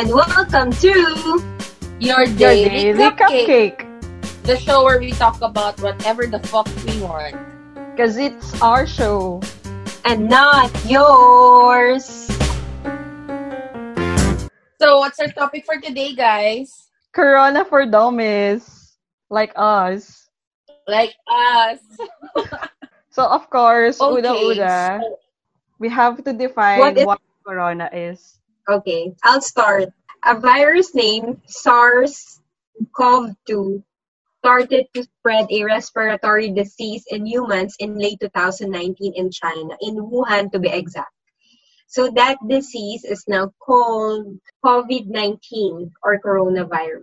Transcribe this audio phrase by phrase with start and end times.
[0.00, 0.88] and welcome to
[2.00, 3.76] Your Daily, daily Cupcake.
[3.76, 4.42] cupcake.
[4.48, 7.36] The show where we talk about whatever the fuck we want.
[7.92, 9.44] Because it's our show.
[10.08, 12.32] and not yours.
[14.80, 16.88] So, what's our topic for today, guys?
[17.12, 18.96] Corona for dummies.
[19.28, 20.28] Like us.
[20.88, 21.78] Like us.
[23.12, 24.22] So, of course, Okay.
[24.22, 25.02] una-una,
[25.82, 28.38] we have to define What what, is- corona is.
[28.70, 29.90] Okay, I'll start.
[30.24, 33.82] A virus named SARS-CoV-2
[34.38, 40.50] started to spread a respiratory disease in humans in late 2019 in China, in Wuhan
[40.52, 41.12] to be exact.
[41.86, 47.02] So that disease is now called COVID-19 or coronavirus.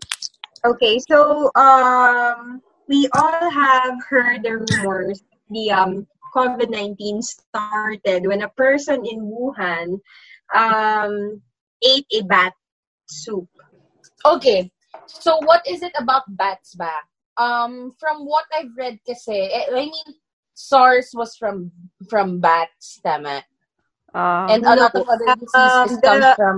[0.65, 8.49] Okay, so um, we all have heard the rumors the um, COVID-19 started when a
[8.49, 10.01] person in Wuhan
[10.53, 11.41] um,
[11.83, 12.53] ate a bat
[13.09, 13.47] soup.
[14.25, 14.71] Okay.
[15.07, 16.91] So, what is it about bats ba?
[17.37, 19.93] Um, from what I've read kasi, eh, I mean,
[20.57, 21.69] SARS was from
[22.09, 23.45] from bats, tama?
[24.09, 26.57] Uh, And a lot of other um, diseases the- come from...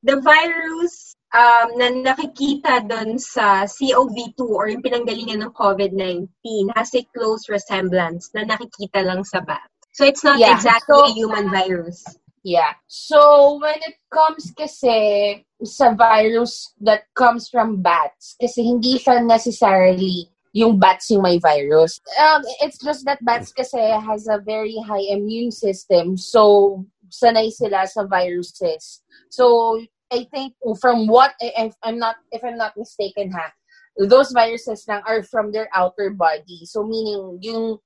[0.00, 6.24] The virus um, na nakikita doon sa COV2 or yung pinanggalingan ng COVID-19
[6.72, 9.68] has a close resemblance na nakikita lang sa bat.
[9.92, 10.56] So it's not Yeah.
[10.56, 12.00] exactly So- a human virus.
[12.42, 12.72] Yeah.
[12.88, 20.32] So, when it comes kasi sa virus that comes from bats, kasi hindi siya necessarily
[20.52, 22.00] yung bats yung may virus.
[22.18, 26.16] Um, it's just that bats kasi has a very high immune system.
[26.16, 29.02] So, sanay sila sa viruses.
[29.28, 29.78] So,
[30.10, 33.52] I think from what, if I'm not, if I'm not mistaken ha,
[33.98, 36.64] those viruses lang are from their outer body.
[36.64, 37.78] So, meaning, yung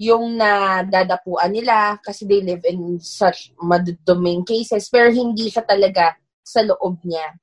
[0.00, 6.64] yung nadadapuan nila kasi they live in such maduduming cases pero hindi siya talaga sa
[6.64, 7.36] loob niya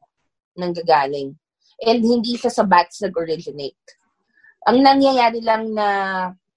[0.57, 1.37] nanggagaling.
[1.77, 3.77] And hindi siya sa bats nag-originate.
[4.65, 5.89] Ang nangyayari lang na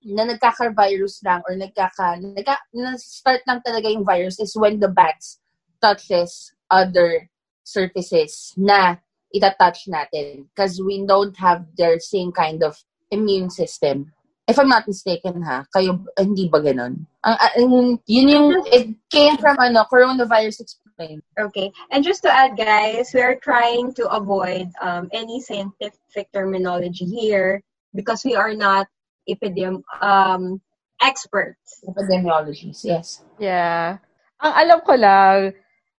[0.01, 5.37] na nagkaka-virus lang or nagkaka, nagka, na-start lang talaga yung virus is when the bats
[5.85, 7.29] touches other
[7.61, 8.97] surfaces na
[9.37, 12.81] itatouch natin because we don't have their same kind of
[13.13, 14.09] immune system.
[14.51, 17.07] If I'm not mistaken ha, kayo, eh, hindi ba ganun?
[17.23, 21.23] Ang, ang- yun yung, it came from ano, coronavirus explained.
[21.39, 21.71] Okay.
[21.95, 27.63] And just to add, guys, we are trying to avoid um, any scientific terminology here
[27.95, 28.91] because we are not
[29.31, 30.61] epidem um,
[31.01, 31.79] experts.
[31.87, 33.23] Epidemiologies, yes.
[33.39, 34.03] yeah.
[34.43, 35.39] Ang alam ko lang,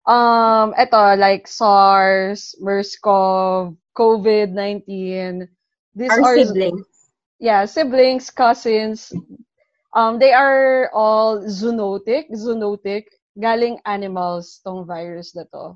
[0.03, 5.47] um, eto, like SARS, MERS-CoV, COVID-19,
[5.95, 6.90] these Our are siblings.
[7.41, 9.11] Yeah, siblings, cousins,
[9.97, 15.75] um, they are all zoonotic, zoonotic, galing animals tong virus na to.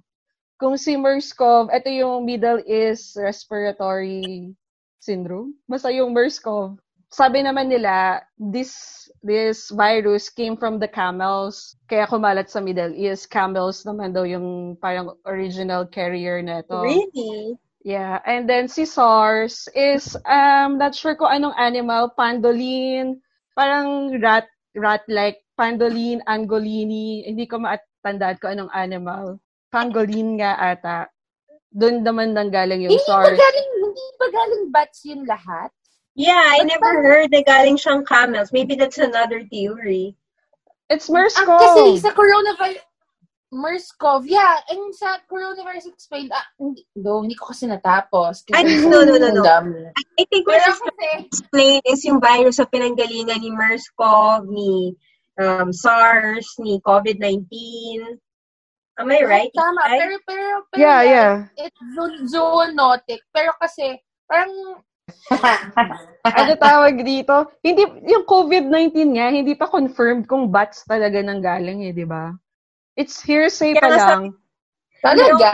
[0.61, 4.55] Kung si MERS-CoV, ito yung Middle East Respiratory
[5.03, 5.57] Syndrome.
[5.67, 6.79] Basta yung MERS-CoV.
[7.11, 11.75] Sabi naman nila, this this virus came from the camels.
[11.87, 13.27] Kaya kumalat sa Middle East.
[13.31, 16.75] Camels naman daw yung parang original carrier na ito.
[16.75, 17.55] Really?
[17.85, 23.21] Yeah, and then si SARS is um not sure kung anong animal, pandoline,
[23.53, 29.37] parang rat rat-like pandoline, angolini, hindi ko matandaan ko anong animal.
[29.69, 31.13] Pangolin nga ata.
[31.69, 33.37] Doon naman nanggaling yung Hindi ba SARS.
[33.37, 35.69] galing, hindi ba galing bats yun lahat?
[36.17, 38.49] Yeah, I But never heard na galing siyang camels.
[38.49, 40.15] Maybe that's another theory.
[40.89, 41.59] It's Ang MERS-CoV.
[41.59, 42.81] kasi sa coronavirus,
[43.53, 48.41] MERS-CoV, yeah, ang sa coronavirus explained, ah, hindi, no, hindi ko kasi natapos.
[48.41, 49.43] Kasi Ay, no, no, no, no.
[49.45, 54.97] I think what Pero is kasi, explained is yung virus sa pinanggalingan ni MERS-CoV, ni
[55.39, 57.45] um, SARS, ni COVID-19.
[58.95, 59.51] Am I right?
[59.51, 59.99] Tama, Right?
[59.99, 61.33] pero, pero, pero, Yeah, yeah.
[61.59, 64.79] it's zo- zoonotic, pero kasi, parang,
[66.25, 67.51] ano tawag dito?
[67.61, 72.31] Hindi, yung COVID-19 nga, hindi pa confirmed kung bats talaga nanggaling eh, di ba?
[72.95, 74.23] It's hearsay pa Kaya nga lang.
[75.03, 75.51] talaga?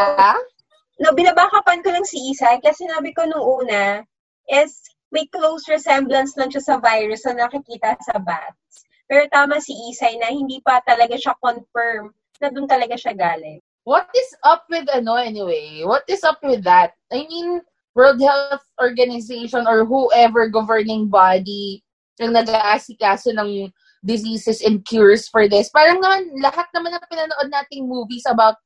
[1.01, 4.05] No, binabakapan ko lang si Isay kasi sinabi ko nung una
[4.45, 8.85] is may close resemblance lang siya sa virus na nakikita sa bats.
[9.09, 13.59] Pero tama si Isay na hindi pa talaga siya confirm na doon talaga siya galing.
[13.83, 15.81] What is up with, ano, anyway?
[15.81, 16.93] What is up with that?
[17.09, 17.65] I mean,
[17.97, 21.81] World Health Organization or whoever governing body
[22.21, 23.73] yung nag-aasikaso ng
[24.03, 25.69] diseases and cures for this.
[25.69, 28.57] Parang naman, lahat naman ng pinanood nating movies about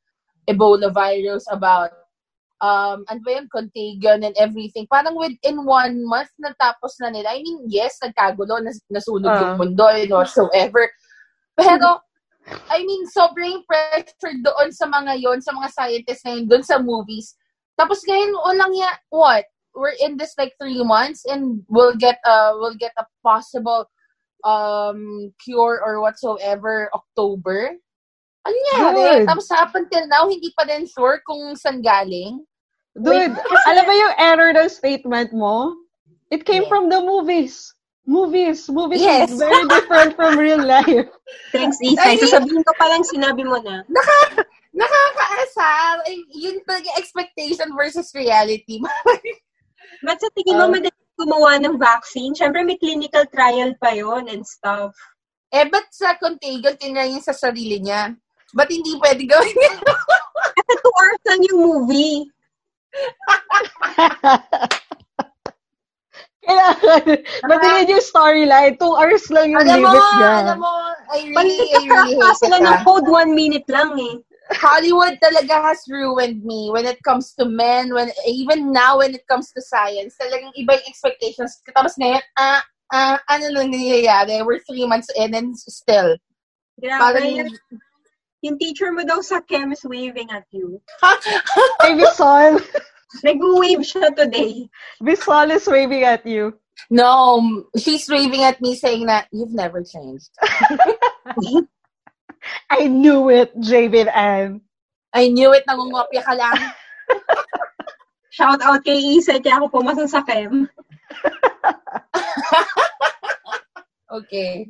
[0.47, 1.91] Ebola virus, about
[2.63, 4.87] um, ano ba yun, contagion and everything.
[4.87, 7.35] Parang within one month, natapos na nila.
[7.35, 9.41] I mean, yes, nagkagulo, nas- nasunog Ah.
[9.41, 10.87] yung mundo and whatsoever.
[11.59, 11.99] Pero,
[12.69, 16.77] I mean, sobrang pressure doon sa mga yon sa mga scientists na yun, doon sa
[16.79, 17.35] movies.
[17.75, 19.43] Tapos ngayon, walang ya, what?
[19.75, 23.91] We're in this like three months and we'll get uh we'll get a possible
[24.45, 27.73] um cure or whatsoever October.
[28.45, 29.25] Ano nangyari?
[29.25, 29.27] Dude.
[29.27, 32.45] Tapos up until now, hindi pa din sure kung saan galing.
[32.93, 33.33] Dude,
[33.67, 35.73] alam mo yung error ng statement mo?
[36.29, 36.71] It came Yeah.
[36.71, 37.73] from the movies.
[38.05, 38.69] Movies.
[38.69, 39.33] Movies Yes.
[39.33, 41.09] is very different from real life.
[41.57, 42.15] Thanks, Isay.
[42.15, 43.81] Ay, Sasabihin ko palang sinabi mo na.
[44.75, 46.05] Nakakaasar.
[46.05, 48.77] Ay, yun talaga expectation versus reality.
[50.05, 52.35] Ba't sa tingin mo Um, madali gumawa ng vaccine?
[52.35, 54.95] Siyempre may clinical trial pa yon and stuff.
[55.55, 58.11] eh, ba't sa Contagion, tinry niya sa sarili niya?
[58.55, 59.73] Ba't hindi pwede gawin niya?
[60.55, 62.19] Kasi two hours lang yung movie.
[66.45, 67.01] Kailangan,
[67.49, 68.73] madalin yung storyline.
[68.77, 70.33] Two hours lang yung alam mo, limit niya.
[70.45, 70.73] alam mo,
[71.09, 74.15] I really, I really hate sila ng code one minute lang eh.
[74.51, 79.25] Hollywood talaga has ruined me when it comes to men, when even now when it
[79.27, 80.15] comes to science.
[80.21, 81.61] Talagang iba yung expectations.
[81.73, 82.61] Tapos ngayon, ah,
[82.93, 84.45] ah, ano lang nangyayari?
[84.45, 86.17] We're three months in and still.
[86.77, 86.99] Grabe.
[86.99, 87.49] Parang,
[88.45, 90.77] yung teacher mo daw sa chem is waving at you.
[91.81, 92.61] Hey, Visol.
[93.25, 94.69] Nag-wave siya today.
[95.01, 96.53] Visol is waving at you.
[96.89, 100.29] no, she's waving at me saying that, you've never changed.
[102.69, 104.61] I knew it, Javid Ann.
[105.15, 106.57] I knew it, nangungopia ka lang.
[108.35, 110.67] Shout out kay Isay kaya ako pumasok sa chem.
[114.15, 114.69] Okay.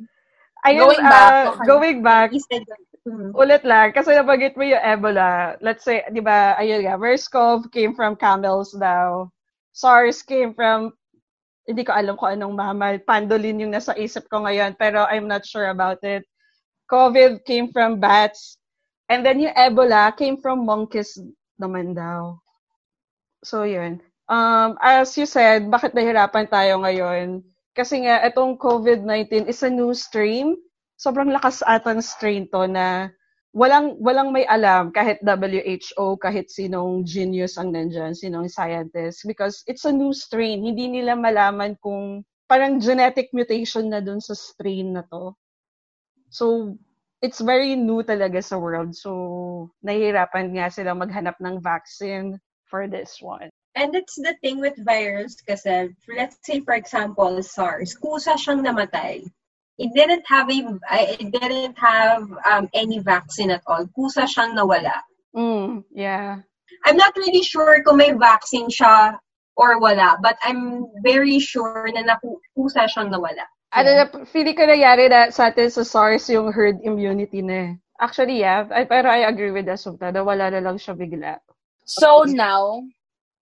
[0.66, 1.66] Ayun, Going back, ah, okay.
[1.70, 2.58] going back, Isay,
[3.06, 3.30] mm.
[3.38, 5.54] ulit lang, kasi nabanggit mo yung Ebola.
[5.62, 9.30] Let's say, di ba, ayun nga, MERS-CoV came from camels daw.
[9.70, 10.90] SARS came from,
[11.70, 12.98] hindi ko alam kung anong mammal.
[13.06, 16.26] Pandolin yung nasa isip ko ngayon, pero I'm not sure about it.
[16.86, 18.58] COVID came from bats.
[19.06, 21.18] And then yung Ebola came from monkeys
[21.58, 22.38] naman daw.
[23.46, 24.02] So, yun.
[24.26, 27.46] Um, as you said, bakit nahirapan tayo ngayon?
[27.78, 30.58] Kasi nga, itong COVID-19 is a new strain.
[30.98, 33.12] Sobrang lakas atang strain to na
[33.54, 39.22] walang walang may alam kahit WHO, kahit sinong genius ang nandyan, sinong scientist.
[39.28, 40.66] Because it's a new strain.
[40.66, 45.36] Hindi nila malaman kung parang genetic mutation na dun sa strain na to.
[46.30, 46.76] So,
[47.22, 48.94] it's very new talaga sa world.
[48.94, 53.48] So, nahihirapan nga sila maghanap ng vaccine for this one.
[53.76, 59.28] And it's the thing with virus kasi, let's say for example, SARS, kusa siyang namatay.
[59.76, 60.80] It didn't have a,
[61.20, 63.84] it didn't have um, any vaccine at all.
[63.92, 65.04] Kusa siyang nawala.
[65.36, 66.40] Mm, yeah.
[66.88, 69.20] I'm not really sure kung may vaccine siya
[69.60, 73.44] or wala, but I'm very sure na naku- kusa siyang nawala.
[73.76, 77.70] Ano na, feeling ko nangyari na sa atin sa SARS yung herd immunity na eh.
[78.00, 78.64] Actually, yeah.
[78.72, 81.40] I, pero I agree with Asukta na wala na lang siya bigla.
[81.84, 82.82] So now,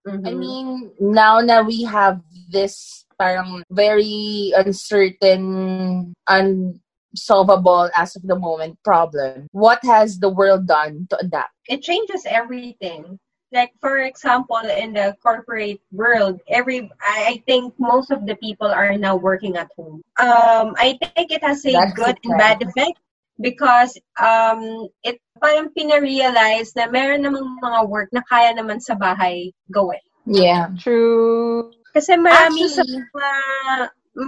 [0.03, 0.27] Mhm.
[0.27, 2.19] I mean, now na we have
[2.51, 11.07] this parang very uncertain, unsolvable as of the moment problem, what has the world done
[11.09, 11.56] to adapt?
[11.71, 13.15] it changes everything.
[13.53, 18.97] Like for example, in the corporate world, every I think most of the people are
[18.97, 20.01] now working at home.
[20.17, 22.97] Um, I think it has a That's good and bad effect
[23.38, 29.53] because um, it parang pina-realize na meron namang mga work na kaya naman sa bahay
[29.69, 30.01] gawin.
[30.25, 30.74] Yeah.
[30.81, 31.69] True.
[31.93, 33.33] Kasi marami sa Actually- mga,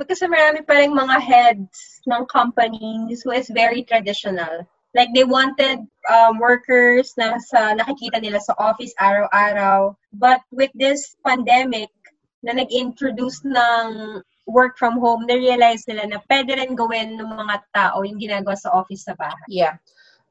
[0.06, 4.70] kasi marami pa rin mga heads ng companies who is very traditional.
[4.96, 9.92] Like they wanted um, workers na sa nakikita nila sa office araw-araw.
[10.16, 11.92] But with this pandemic
[12.40, 18.08] na nag-introduce ng work from home, na-realize nila na pwede rin gawin ng mga tao
[18.08, 19.50] yung ginagawa sa office sa bahay.
[19.52, 19.76] Yeah.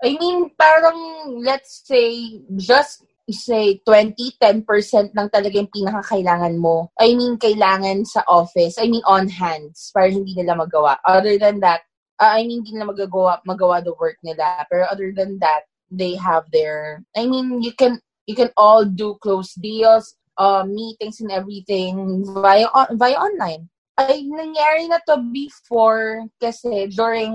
[0.03, 0.97] I mean, parang,
[1.45, 6.93] let's say, just say 20, 10% lang talaga yung pinakakailangan mo.
[7.01, 8.77] I mean, kailangan sa office.
[8.77, 9.93] I mean, on hands.
[9.95, 11.01] Para hindi nila magawa.
[11.05, 11.89] Other than that,
[12.21, 14.67] uh, I mean, hindi nila magagawa, magawa the work nila.
[14.71, 19.17] Pero other than that, they have their, I mean, you can, you can all do
[19.23, 26.27] close deals, uh, meetings and everything via, on, via online ay nangyari na to before
[26.43, 27.31] kasi during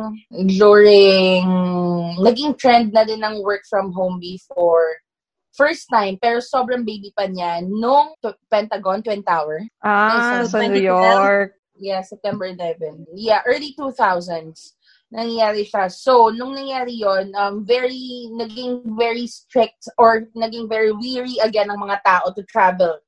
[0.59, 1.47] during
[2.19, 4.99] naging trend na din ng work from home before
[5.55, 8.11] first time pero sobrang baby pa niya nung
[8.51, 10.83] Pentagon Twin Tower Ah, Ay, sa so New 2012?
[10.83, 11.49] York.
[11.79, 14.75] Yeah September 11 yeah early 2000s
[15.09, 15.89] nangyari siya.
[15.89, 21.81] So nung nangyari yon um very naging very strict or naging very weary again ng
[21.81, 23.01] mga tao to travel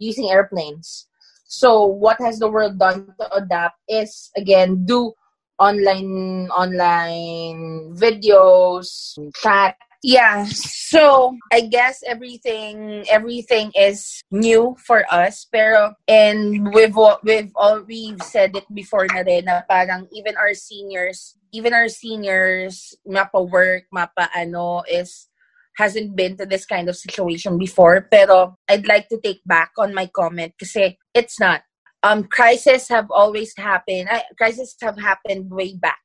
[0.00, 1.08] using airplanes.
[1.44, 5.12] So what has the world done to adapt is again do
[5.60, 9.76] online online videos, chat.
[10.02, 10.46] Yeah.
[10.50, 15.46] So I guess everything everything is new for us.
[15.46, 20.58] Pero and we've we've all we've said it before na rin na parang even our
[20.58, 25.30] seniors, even our seniors, mapa work, mapa ano is
[25.78, 28.02] hasn't been to this kind of situation before.
[28.10, 31.62] Pero I'd like to take back on my comment kasi it's not
[32.02, 34.10] um, crises have always happened.
[34.10, 36.02] Uh, crises have happened way back,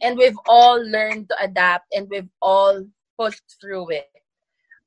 [0.00, 4.06] and we've all learned to adapt, and we've all pushed through it.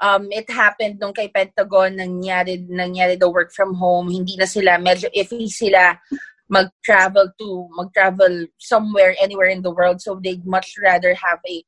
[0.01, 4.09] Um, it happened nung kay Pentagon nangyari nangyari the work from home.
[4.09, 5.99] Hindi na sila medyo iffy sila
[6.49, 10.01] mag-travel to mag-travel somewhere anywhere in the world.
[10.01, 11.63] So they'd much rather have a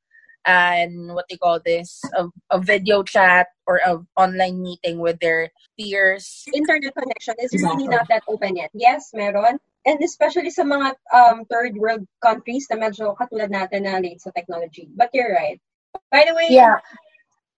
[0.46, 5.50] and what they call this a, a video chat or a online meeting with their
[5.79, 6.43] peers.
[6.53, 8.70] Internet connection is really not that open yet.
[8.74, 9.58] Yes, meron.
[9.86, 14.32] And especially sa mga um, third world countries na medyo katulad natin na late sa
[14.32, 14.88] technology.
[14.96, 15.60] But you're right.
[16.12, 16.78] By the way, yeah.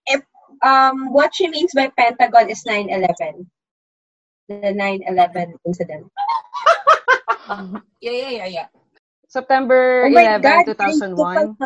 [0.06, 0.22] if
[0.62, 3.46] um, what she means by Pentagon is 9-11.
[4.48, 6.06] The 9-11 incident.
[8.00, 8.68] yeah, yeah, yeah, yeah.
[9.28, 11.56] September oh 11, God, 2001.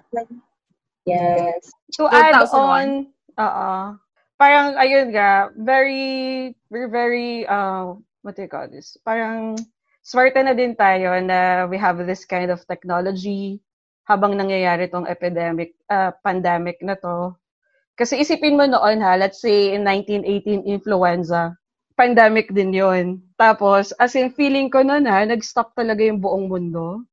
[1.06, 1.70] Yes.
[1.96, 3.94] To add on, uh
[4.40, 7.92] parang ayun nga, very, very, very, uh,
[8.24, 8.96] what do you call this?
[9.04, 9.60] Parang
[10.00, 13.60] swerte na din tayo na we have this kind of technology
[14.10, 17.30] habang nangyayari tong epidemic, uh, pandemic na to.
[17.94, 21.54] Kasi isipin mo noon ha, let's say in 1918 influenza,
[21.94, 23.22] pandemic din yon.
[23.38, 27.06] Tapos, as in feeling ko noon ha, nag-stop talaga yung buong mundo.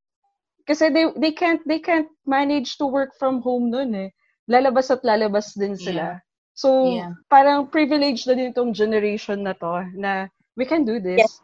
[0.66, 4.10] Kasi they, they can't they can't manage to work from home noon eh.
[4.50, 6.18] Lalabas at lalabas din sila.
[6.18, 6.20] Yeah.
[6.58, 7.13] So, yeah.
[7.30, 10.25] parang privilege na din itong generation na to na
[10.58, 11.39] we can do this yes.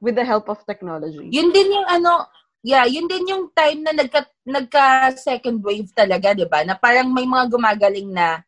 [0.00, 1.28] with the help of technology.
[1.28, 2.24] Yun din yung ano,
[2.64, 6.64] yeah, yun din yung time na nagka, nagka second wave talaga, 'di ba?
[6.64, 8.40] Na parang may mga gumagaling na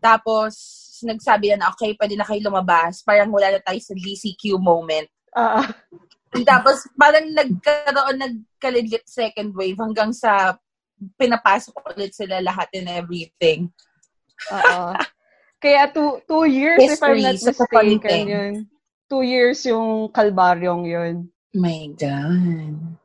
[0.00, 0.56] tapos
[1.04, 3.00] nagsabi na, okay, pwede na kayo lumabas.
[3.04, 5.08] Parang wala na tayo sa GCQ moment.
[5.32, 5.64] Uh,
[6.46, 10.54] Tapos parang nagkaroon, nagkalidlit second wave hanggang sa
[11.18, 13.66] pinapasok ulit sila lahat and everything.
[14.54, 14.94] Oo.
[15.60, 18.54] Kaya two, two years, History, if I'm not mistaken, yun.
[19.10, 21.28] Two years yung kalbaryong yun.
[21.50, 22.99] My God.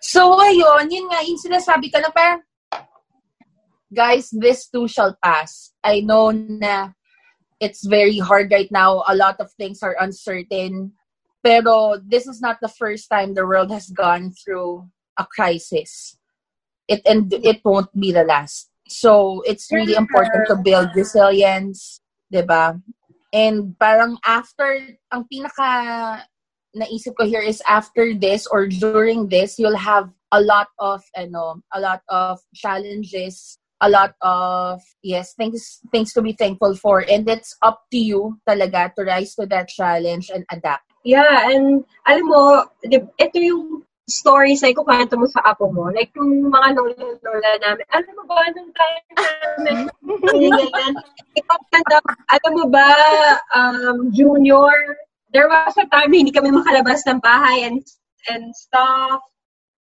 [0.00, 2.42] So, ayun, yun nga, yung sinasabi ka na parang,
[3.92, 5.72] guys, this too shall pass.
[5.84, 6.92] I know na
[7.60, 9.04] it's very hard right now.
[9.08, 10.92] A lot of things are uncertain.
[11.42, 16.18] Pero this is not the first time the world has gone through a crisis.
[16.88, 18.70] It and it won't be the last.
[18.88, 22.78] So it's really important to build resilience, 'di ba?
[23.30, 26.26] And parang after ang pinaka
[26.76, 31.62] naisip ko here is after this or during this you'll have a lot of ano,
[31.72, 37.28] a lot of challenges, a lot of yes, things things to be thankful for and
[37.28, 40.84] it's up to you talaga to rise to that challenge and adapt.
[41.06, 45.90] Yeah, and alam mo, ito yung stories na ikukwento mo sa apo mo.
[45.90, 49.76] Like, yung mga lola-lola namin, alam mo ba, nung time namin,
[50.26, 50.94] ganyan,
[51.34, 51.58] ikaw
[52.30, 52.90] alam mo ba,
[53.54, 54.98] um, junior,
[55.32, 57.82] there was a time hindi kami makalabas ng bahay and
[58.30, 59.22] and stuff.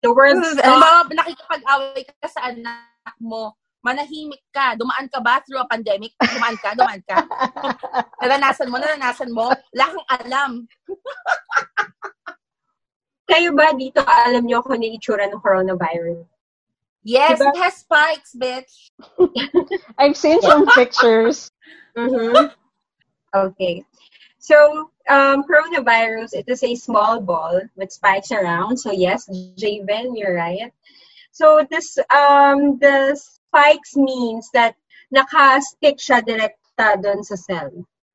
[0.02, 1.14] The world stopped.
[1.14, 3.54] Mo, nakikipag-away ka sa anak mo,
[3.86, 4.74] manahimik ka.
[4.74, 6.18] Dumaan ka ba through a pandemic?
[6.18, 7.22] Dumaan ka, dumaan ka.
[8.26, 9.54] naranasan mo, naranasan mo.
[9.54, 10.52] Wala kang alam.
[13.30, 16.26] Kayo ba dito, alam niyo kung ano itsura ng coronavirus?
[17.04, 17.50] Yes, diba?
[17.50, 18.74] it has spikes, bitch.
[20.02, 21.50] I've seen some pictures.
[21.98, 22.54] mm-hmm.
[23.34, 23.86] Okay.
[24.42, 28.78] So, um, coronavirus, it is a small ball with spikes around.
[28.78, 30.74] So, yes, Javen, you're right.
[31.32, 34.74] So, this, um, this spikes means that
[35.14, 37.70] naka-stick siya direkta doon sa cell.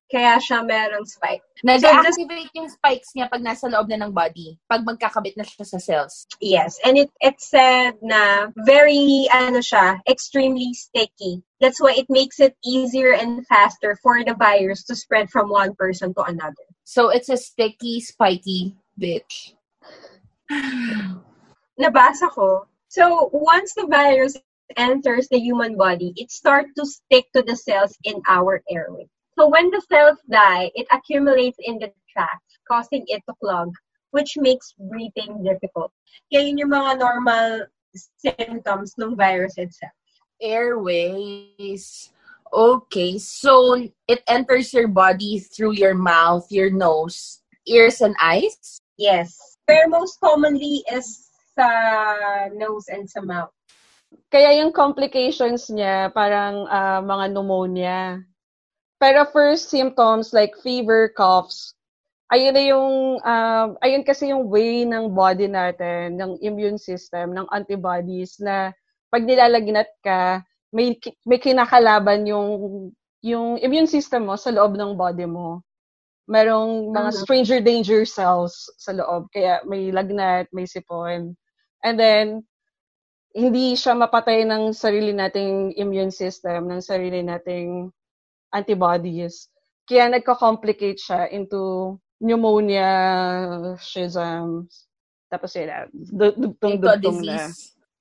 [0.07, 1.43] Kaya siya merong spike.
[1.67, 5.67] Nag-activate so, yung spikes niya pag nasa loob na ng body, pag magkakabit na siya
[5.67, 6.23] sa cells.
[6.39, 11.43] Yes, and it it said na very, ano siya, extremely sticky.
[11.59, 15.75] That's why it makes it easier and faster for the virus to spread from one
[15.75, 16.63] person to another.
[16.87, 19.59] So it's a sticky, spiky bitch.
[21.81, 22.63] Nabasa ko.
[22.87, 24.39] So once the virus
[24.77, 29.09] enters the human body, it starts to stick to the cells in our airway.
[29.37, 33.69] So when the cells die, it accumulates in the tracts, causing it to clog,
[34.09, 35.93] which makes breathing difficult.
[36.33, 37.69] Kaya yun yung mga normal
[38.17, 39.93] symptoms ng virus itself.
[40.41, 42.09] Airways.
[42.49, 43.75] Okay, so
[44.07, 48.81] it enters your body through your mouth, your nose, ears, and eyes?
[48.97, 49.37] Yes.
[49.67, 53.53] Where most commonly is sa nose and sa mouth.
[54.31, 58.23] Kaya yung complications niya, parang uh, mga pneumonia.
[58.97, 61.77] Pero first symptoms like fever, coughs,
[62.33, 67.47] ayun na yung, uh, ayun kasi yung way ng body natin, ng immune system, ng
[67.53, 68.73] antibodies na
[69.13, 70.41] pag nilalagnat ka,
[70.73, 72.49] may, may kinakalaban yung,
[73.23, 75.63] yung immune system mo sa loob ng body mo.
[76.27, 77.23] Merong mga mm-hmm.
[77.23, 79.31] stranger danger cells sa loob.
[79.31, 81.37] Kaya may lagnat, may sipon.
[81.85, 82.43] And then,
[83.31, 87.93] hindi siya mapatay ng sarili nating immune system, ng sarili nating
[88.53, 89.49] antibodies.
[89.87, 94.87] Kaya nagko-complicate siya into pneumonia, schisms,
[95.31, 95.87] tapos yun,
[96.35, 97.47] dugtong-dugtong na.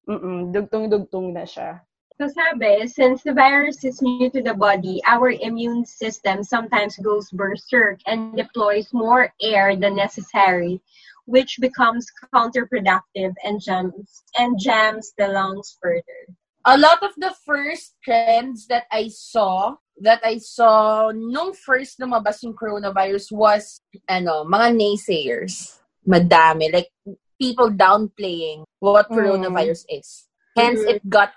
[0.06, 1.82] Mm-mm, dugtong-dugtong na siya.
[2.16, 7.28] So sabi, since the virus is new to the body, our immune system sometimes goes
[7.28, 10.80] berserk and deploys more air than necessary
[11.26, 16.22] which becomes counterproductive and jams and jams the lungs further.
[16.64, 22.42] A lot of the first trends that I saw that I saw nung first lumabas
[22.42, 25.80] yung coronavirus was ano, mga naysayers.
[26.06, 26.72] Madami.
[26.72, 26.92] Like,
[27.40, 29.16] people downplaying what mm.
[29.16, 30.28] coronavirus is.
[30.56, 30.96] Hence, mm-hmm.
[30.96, 31.36] it got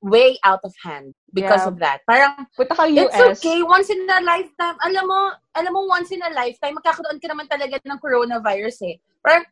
[0.00, 1.70] way out of hand because yeah.
[1.74, 2.06] of that.
[2.06, 3.10] Parang, Punta ka US.
[3.10, 4.78] it's okay, once in a lifetime.
[4.86, 5.20] Alam mo,
[5.58, 9.02] alam mo, once in a lifetime, magkakaroon ka naman talaga ng coronavirus eh.
[9.26, 9.42] Parang,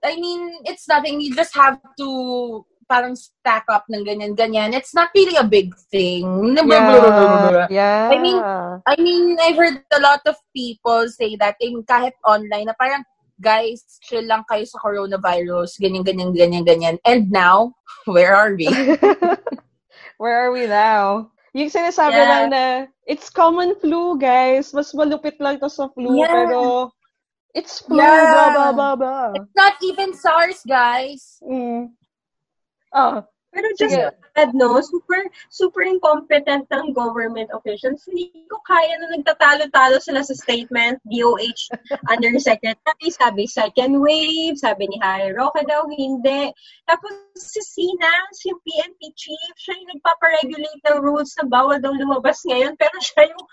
[0.00, 1.20] I mean, it's nothing.
[1.20, 4.76] You just have to parang stack up ng ganyan-ganyan.
[4.76, 6.28] It's not really a big thing.
[6.60, 8.12] Yeah, yeah.
[8.12, 8.36] I mean,
[8.84, 12.76] I mean, I've heard a lot of people say that, I mean, kahit online, na
[12.76, 13.00] parang,
[13.40, 16.96] guys, chill lang kayo sa coronavirus, ganyan, ganyan, ganyan, ganyan.
[17.08, 17.72] And now,
[18.04, 18.68] where are we?
[20.20, 21.32] where are we now?
[21.56, 22.28] Yung sinasabi yeah.
[22.28, 22.64] lang na,
[23.08, 24.76] it's common flu, guys.
[24.76, 26.28] Mas malupit lang to sa flu, yeah.
[26.28, 26.92] pero
[27.52, 28.32] It's flu, yeah.
[28.32, 29.32] blah, blah, blah, blah.
[29.36, 31.36] It's not even SARS, guys.
[31.44, 31.92] Mm.
[32.92, 33.24] Oh.
[33.52, 34.08] Pero just Sige.
[34.32, 38.00] add, no, super, super incompetent ng government officials.
[38.08, 41.68] Hindi ko kaya na nagtatalo-talo sila sa statement, DOH
[42.08, 46.48] Undersecretary, sabi second wave, sabi ni Harry Roque daw, hindi.
[46.88, 52.40] Tapos si Sina, si PNP chief, siya yung nagpaparegulate ng rules na bawal daw lumabas
[52.48, 53.44] ngayon, pero siya yung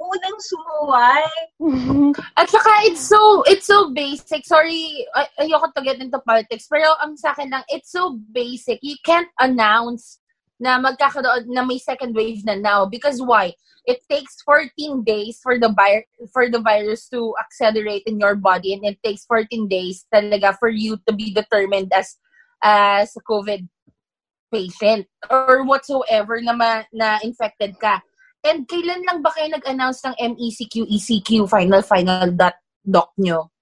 [0.00, 1.28] unang sumuway.
[2.40, 4.48] At saka, it's so, it's so basic.
[4.48, 8.80] Sorry, ay, ayoko to get into politics, pero ang sa akin lang, it's so basic.
[8.80, 10.18] You can't announce
[10.60, 12.84] na magkakaroon na may second wave na now.
[12.84, 13.52] Because why?
[13.88, 18.76] It takes 14 days for the vir- for the virus to accelerate in your body
[18.76, 22.20] and it takes 14 days talaga for you to be determined as
[22.60, 23.64] as a COVID
[24.52, 28.04] patient or whatsoever na ma- na infected ka.
[28.40, 33.52] And kailan lang ba kayo nag-announce ng MECQ, ECQ, final, final dot doc nyo?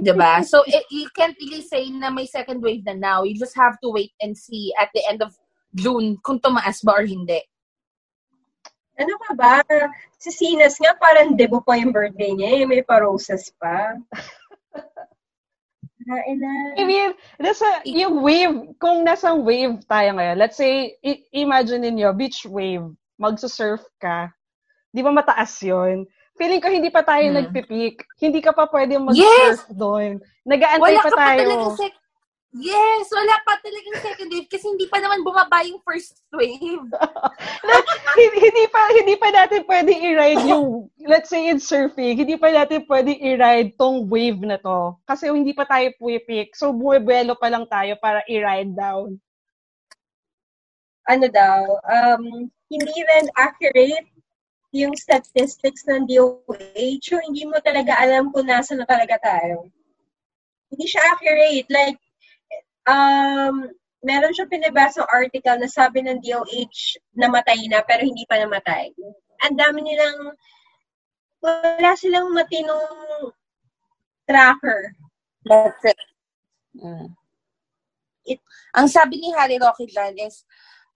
[0.00, 0.40] diba?
[0.50, 3.22] So, it, you can't really say na may second wave na now.
[3.24, 5.36] You just have to wait and see at the end of
[5.76, 7.40] June kung tumaas ba or hindi.
[8.94, 9.52] Ano ka ba?
[10.16, 12.62] Si Sinas nga, parang debo pa yung birthday niya.
[12.62, 12.64] Eh.
[12.64, 13.92] May pa-roses pa.
[16.04, 22.12] I mean, nasa, yung wave, kung nasa wave tayo ngayon, let's say, i- imagine niyo
[22.12, 24.30] beach wave magsusurf ka,
[24.94, 27.36] di ba mataas yon Feeling ko hindi pa tayo hmm.
[27.38, 28.02] nagpipik.
[28.18, 29.70] Hindi ka pa pwede mag-surf yes!
[29.70, 30.18] doon.
[30.42, 31.46] Nagaantay pa tayo.
[31.46, 32.02] Pa sec-
[32.58, 33.06] yes!
[33.14, 36.58] Wala pa talagang second wave kasi hindi pa naman bumaba yung first wave.
[38.18, 42.50] hindi, hindi pa hindi pa natin pwede i-ride yung let's say in surfing, hindi pa
[42.50, 46.50] natin pwede i-ride tong wave na to kasi hindi pa tayo pwipik.
[46.58, 49.22] So buwebelo pa lang tayo para i-ride down.
[51.08, 54.08] Ano daw, um, hindi rin accurate
[54.74, 57.04] yung statistics ng DOH.
[57.04, 59.70] So, hindi mo talaga alam kung nasa na talaga tayo.
[60.72, 61.68] Hindi siya accurate.
[61.70, 62.00] Like,
[62.90, 63.70] um,
[64.04, 68.92] meron siya pinabasa article na sabi ng DOH namatay na pero hindi pa namatay.
[69.48, 70.36] Ang dami nilang
[71.44, 73.32] wala silang matinong
[74.24, 74.92] tracker.
[75.44, 76.00] That's it.
[76.80, 77.12] Mm.
[78.24, 78.40] It,
[78.72, 80.48] ang sabi ni Harry Rocky dyan is,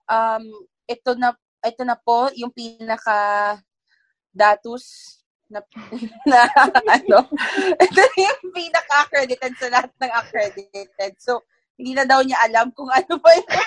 [0.09, 0.43] um,
[0.89, 3.55] ito na ito na po yung pinaka
[4.33, 5.15] datus
[5.49, 5.59] na,
[6.29, 6.45] na
[6.85, 7.25] ano,
[7.75, 11.11] ito yung pinaka-accredited sa lahat ng accredited.
[11.17, 11.41] So,
[11.75, 13.49] hindi na daw niya alam kung ano ba yung...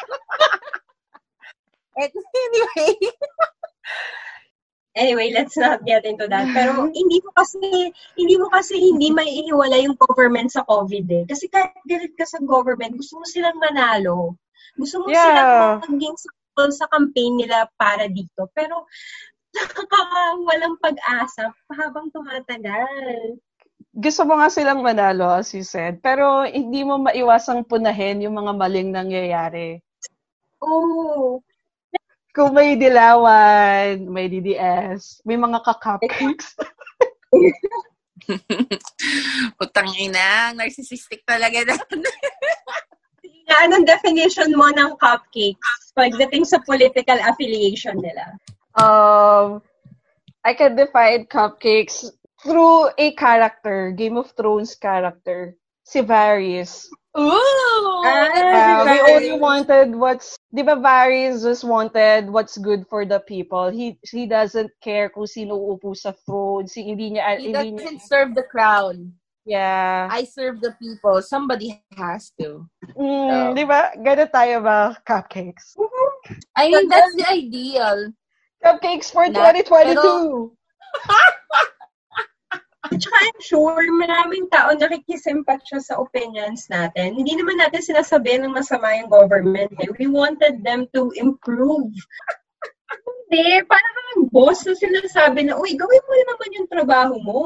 [1.98, 2.92] anyway.
[5.02, 6.46] anyway, let's not get into that.
[6.54, 11.24] Pero hindi mo kasi hindi mo kasi hindi maiiwala yung government sa COVID eh.
[11.26, 14.38] Kasi kahit galit ka sa government, gusto mo silang manalo.
[14.76, 15.80] Gusto mo yeah.
[15.80, 16.16] silang maging
[16.72, 18.48] sa campaign nila para dito.
[18.52, 18.84] Pero
[20.48, 23.36] walang pag-asa habang tumatagal.
[23.92, 28.56] gusto mo nga silang manalo, as you said, pero hindi mo maiwasang punahin yung mga
[28.56, 29.84] maling nangyayari.
[30.64, 31.44] Oo.
[32.32, 36.56] Kung may dilawan, may DDS, may mga ka-cupcakes.
[39.62, 41.76] Utang ina, narcissistic talaga na.
[43.52, 48.32] Nga, anong definition mo ng cupcakes pagdating sa political affiliation nila?
[48.80, 49.60] um,
[50.40, 52.08] I can define cupcakes
[52.40, 55.52] through a character, Game of Thrones character,
[55.84, 56.88] si Varys.
[57.12, 58.00] Ooh!
[58.08, 63.68] Uh, we only wanted what's, di ba Varys just wanted what's good for the people.
[63.68, 66.64] He he doesn't care kung sino uupo sa throne.
[66.64, 69.12] Si, hindi niya, He hindi niya, doesn't serve the crown.
[69.44, 70.08] Yeah.
[70.10, 71.22] I serve the people.
[71.22, 72.66] Somebody has to.
[72.94, 73.92] Mm, di ba?
[73.98, 75.74] Ganun tayo ba, cupcakes?
[76.56, 78.12] I mean, that's the ideal.
[78.62, 80.54] Cupcakes for Na- 2022!
[82.82, 87.14] At saka I'm sure maraming tao nakikisimpatya sa opinions natin.
[87.14, 89.70] Hindi naman natin sinasabi ng masama yung government.
[89.78, 89.88] Eh.
[89.96, 91.94] We wanted them to improve.
[93.06, 97.40] Hindi, parang ang boss na sinasabi na, uy, gawin mo naman yung trabaho mo.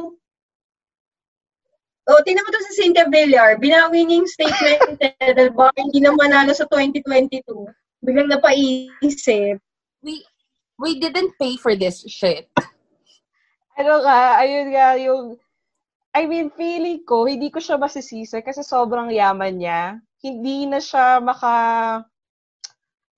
[2.07, 3.59] O, tingnan mo to sa Cynthia Villar.
[3.59, 7.42] Binawi niya yung statement eh, dahil baka hindi na manalo sa 2022.
[8.07, 9.59] Biglang napaisip.
[10.07, 10.23] We
[10.79, 12.47] we didn't pay for this shit.
[13.81, 15.25] ano nga, ayun nga yung,
[16.14, 19.99] I mean, feeling ko, hindi ko siya masisisi kasi sobrang yaman niya.
[20.23, 21.53] Hindi na siya maka,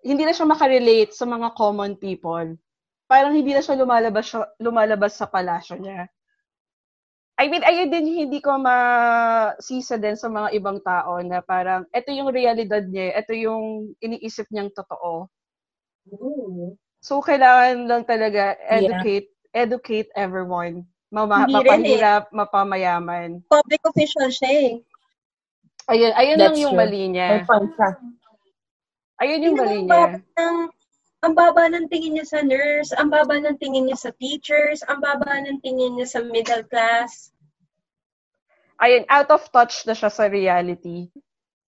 [0.02, 2.58] hindi na siya makarelate sa mga common people.
[3.04, 6.10] Parang hindi na siya lumalabas, siya, lumalabas sa palasyo niya.
[7.38, 11.86] I mean, ayun din yung hindi ko masisa din sa mga ibang tao na parang,
[11.94, 15.30] ito yung realidad niya, ito yung iniisip niyang totoo.
[16.18, 16.74] Ooh.
[16.98, 20.82] So, kailangan lang talaga educate educate everyone.
[21.08, 21.64] Mama, Hindi rin eh.
[21.64, 23.40] mapahirap, mapamayaman.
[23.48, 24.70] Public official siya eh.
[25.88, 26.82] Ayun, ayun lang That's yung true.
[26.84, 27.48] mali niya.
[29.22, 30.20] Ayun yung mali niya.
[30.20, 30.56] ng,
[31.22, 35.02] ang baba ng tingin niya sa nurse, ang baba ng tingin niya sa teachers, ang
[35.02, 37.34] baba ng tingin niya sa middle class.
[38.78, 41.10] Ayun, out of touch na siya sa reality.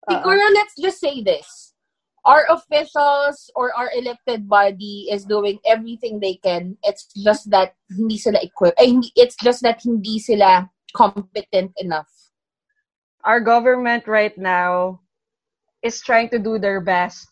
[0.06, 1.74] Siguro, let's just say this.
[2.22, 6.76] Our officials or our elected body is doing everything they can.
[6.86, 8.78] It's just that hindi sila equipped.
[8.78, 12.10] Ay, hindi, it's just that hindi sila competent enough.
[13.24, 15.00] Our government right now
[15.82, 17.26] is trying to do their best.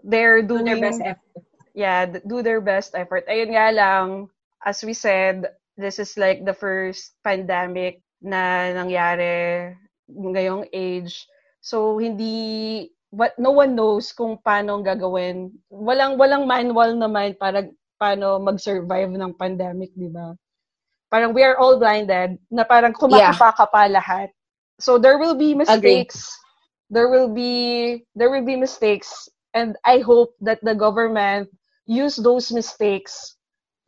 [0.00, 1.47] They're Do doing their best effort.
[1.78, 3.22] Yeah, do their best effort.
[3.30, 4.26] Ayun nga lang,
[4.66, 5.46] as we said,
[5.78, 9.78] this is like the first pandemic na nangyari
[10.10, 11.22] ngayong age.
[11.62, 15.54] So, hindi, what, no one knows kung paano ang gagawin.
[15.70, 20.34] Walang, walang manual naman para paano mag-survive ng pandemic, di ba?
[21.06, 24.34] Parang we are all blinded na parang kumakapa pa lahat.
[24.82, 26.34] So, there will be mistakes.
[26.90, 31.48] There will be, there will be mistakes and I hope that the government
[31.88, 33.34] use those mistakes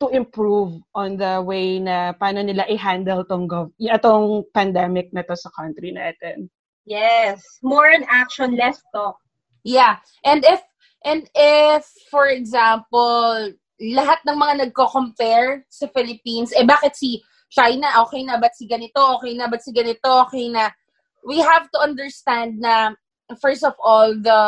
[0.01, 5.37] to improve on the way na paano nila i-handle tong, gov- itong pandemic na to
[5.37, 6.49] sa country natin.
[6.89, 7.45] Yes.
[7.61, 9.21] More on action, less talk.
[9.61, 10.01] Yeah.
[10.25, 10.59] And if,
[11.05, 17.21] and if, for example, lahat ng mga nagko-compare sa Philippines, eh bakit si
[17.53, 20.73] China, okay na, ba't si ganito, okay na, ba't si ganito, okay na.
[21.21, 22.97] We have to understand na,
[23.37, 24.41] first of all, the,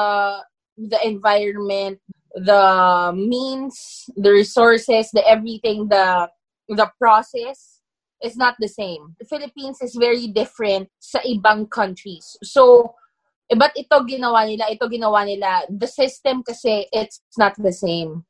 [0.77, 2.01] the environment,
[2.33, 6.29] the means, the resources, the everything, the,
[6.69, 7.79] the process
[8.23, 9.15] is not the same.
[9.19, 12.37] The Philippines is very different sa ibang countries.
[12.41, 12.95] So,
[13.51, 15.67] eh, ba't ito ginawa nila, ito ginawa nila.
[15.69, 18.23] The system kasi, it's not the same.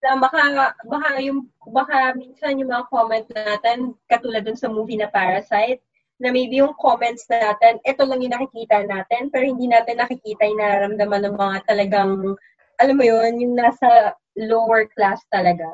[0.00, 5.08] Na baka, baka, yung, baka minsan yung mga comment natin, katulad dun sa movie na
[5.08, 5.80] Parasite,
[6.20, 10.60] na maybe yung comments natin, ito lang yung nakikita natin, pero hindi natin nakikita yung
[10.60, 12.36] nararamdaman ng mga talagang,
[12.80, 15.68] alam mo yun, yung nasa lower class talaga.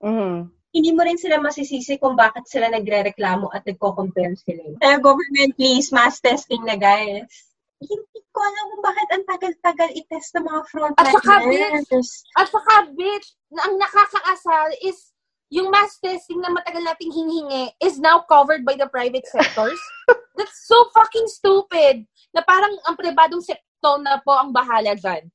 [0.00, 0.48] Mhm.
[0.70, 4.78] Hindi mo rin sila masisisi kung bakit sila nagre-reklamo at nagko-compare sila.
[4.78, 7.50] Kaya government, please, mass testing na, guys.
[7.82, 10.60] Hindi ko alam kung bakit ang tagal-tagal i-test ng mga
[10.94, 12.10] At saka, frontliners.
[12.38, 15.10] At saka, bitch, na ang nakakaasar is
[15.50, 19.80] yung mass testing na matagal nating hinihingi is now covered by the private sectors.
[20.38, 22.06] That's so fucking stupid.
[22.30, 25.26] Na parang ang pribadong sektor na po ang bahala dyan.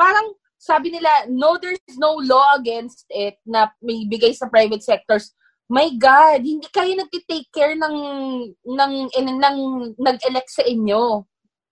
[0.00, 5.32] Parang sabi nila, no, there's no law against it na may bigay sa private sectors.
[5.70, 7.96] My God, hindi kayo nagtitake care ng,
[8.66, 9.58] ng, ng, ng
[9.96, 11.22] nag-elect sa inyo.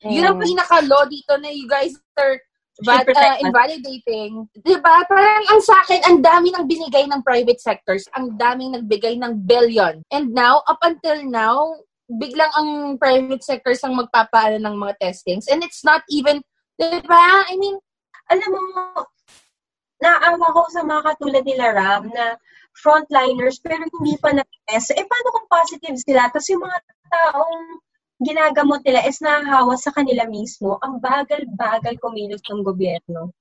[0.07, 0.45] Yun ang Mm.
[0.45, 2.39] pinaka-law dito na you guys are
[2.85, 4.45] but, uh, invalidating.
[4.61, 5.01] Diba?
[5.09, 8.05] Parang ang sa akin, ang dami ng binigay ng private sectors.
[8.13, 10.05] Ang daming nagbigay ng billion.
[10.13, 15.49] And now, up until now, biglang ang private sectors ang magpapaala ng mga testings.
[15.49, 16.45] And it's not even,
[16.77, 17.49] di ba?
[17.49, 17.81] I mean,
[18.31, 18.63] alam mo,
[20.03, 22.37] naawa ko sa mga katulad nila Ram na
[22.77, 24.93] frontliners pero hindi pa na-test.
[24.93, 26.29] Eh, paano kung positive sila?
[26.29, 27.81] Tapos yung mga taong
[28.21, 30.77] ginagamot nila is nahahawa sa kanila mismo.
[30.85, 33.33] Ang bagal-bagal kumilos ng gobyerno.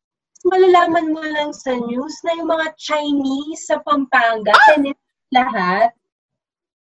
[0.46, 4.78] Malalaman mo lang sa news na yung mga Chinese sa Pampanga, ah!
[5.34, 5.90] lahat,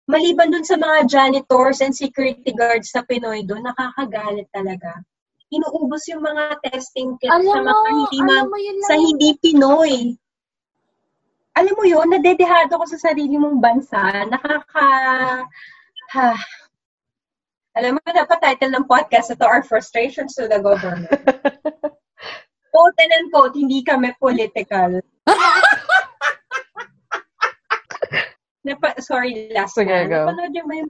[0.08, 5.04] maliban dun sa mga janitors and security guards na Pinoy doon, nakakagalit talaga.
[5.50, 8.46] Inuubos yung mga testing kits alam sa mga mo, hindi, ma-
[8.86, 9.94] sa hindi Pinoy.
[11.58, 13.98] Alam mo yun, nadedehado ko sa sarili mong bansa.
[14.30, 14.86] Nakaka...
[16.10, 16.34] Ha,
[17.78, 21.06] alam mo, dapat title ng podcast ito, Our Frustrations to the Government.
[22.74, 24.98] quote and quote, hindi kami political.
[28.66, 30.10] Napa, sorry, last Sige, one.
[30.10, 30.82] Napanood yung may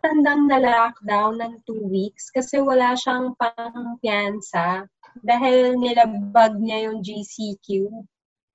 [0.00, 4.88] matandang na lockdown ng two weeks kasi wala siyang pang-piansa
[5.20, 7.84] dahil nilabag niya yung GCQ.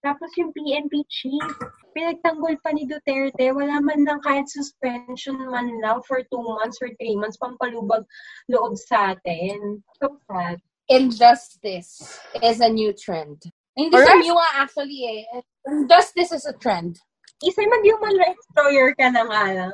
[0.01, 1.49] Tapos yung PNP chief,
[1.93, 6.89] pinagtanggol pa ni Duterte, wala man lang kahit suspension man lang for two months or
[6.97, 8.01] three months, pampalubag
[8.49, 9.85] loob sa atin.
[10.01, 10.57] So sad.
[10.89, 13.41] Injustice is a new trend.
[13.77, 14.09] Hindi Correct.
[14.09, 15.21] siya new actually eh.
[15.69, 16.97] Injustice is a trend.
[17.45, 19.71] Isa mag-human rights lawyer ka na nga lang.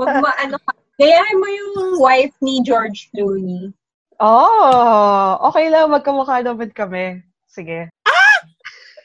[0.00, 0.72] Wag mo, ano ka.
[1.00, 3.72] Gayahin mo yung wife ni George Clooney.
[4.20, 5.88] Oh, okay lang.
[5.88, 7.24] Magkamukha naman kami.
[7.48, 7.88] Sige.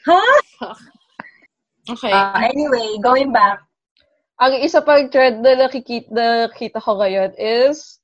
[0.04, 0.36] Huh?
[1.88, 2.12] Okay.
[2.12, 3.64] Uh, anyway, going back.
[4.36, 7.96] Ang isa pang trend na nakikita, nakikita ko ngayon is,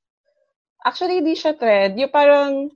[0.89, 2.01] actually, hindi siya trend.
[2.01, 2.73] Yung parang,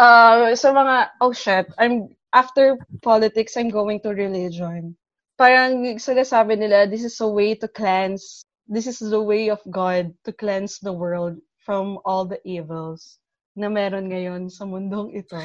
[0.00, 4.96] uh, sa mga, oh shit, I'm, after politics, I'm going to religion.
[5.36, 10.14] Parang sinasabi nila, this is a way to cleanse, this is the way of God
[10.24, 13.18] to cleanse the world from all the evils
[13.58, 15.42] na meron ngayon sa mundong ito.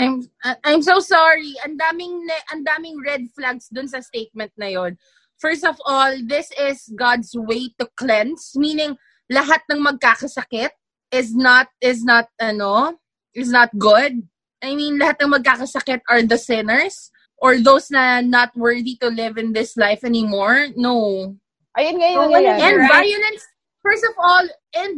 [0.00, 0.24] I'm
[0.64, 1.52] I'm so sorry.
[1.66, 4.96] Ang daming ang daming red flags dun sa statement na yon.
[5.38, 8.96] First of all, this is God's way to cleanse, meaning
[9.30, 10.72] lahat ng magkakasakit
[11.12, 12.96] is not is not ano,
[13.36, 14.24] is not good.
[14.64, 19.38] I mean, lahat ng magkakasakit are the sinners or those na not worthy to live
[19.38, 20.74] in this life anymore.
[20.74, 21.36] No.
[21.78, 22.38] Ayun nga yun nga.
[22.58, 22.90] And Right.
[22.90, 23.42] violence,
[23.80, 24.94] first of all, and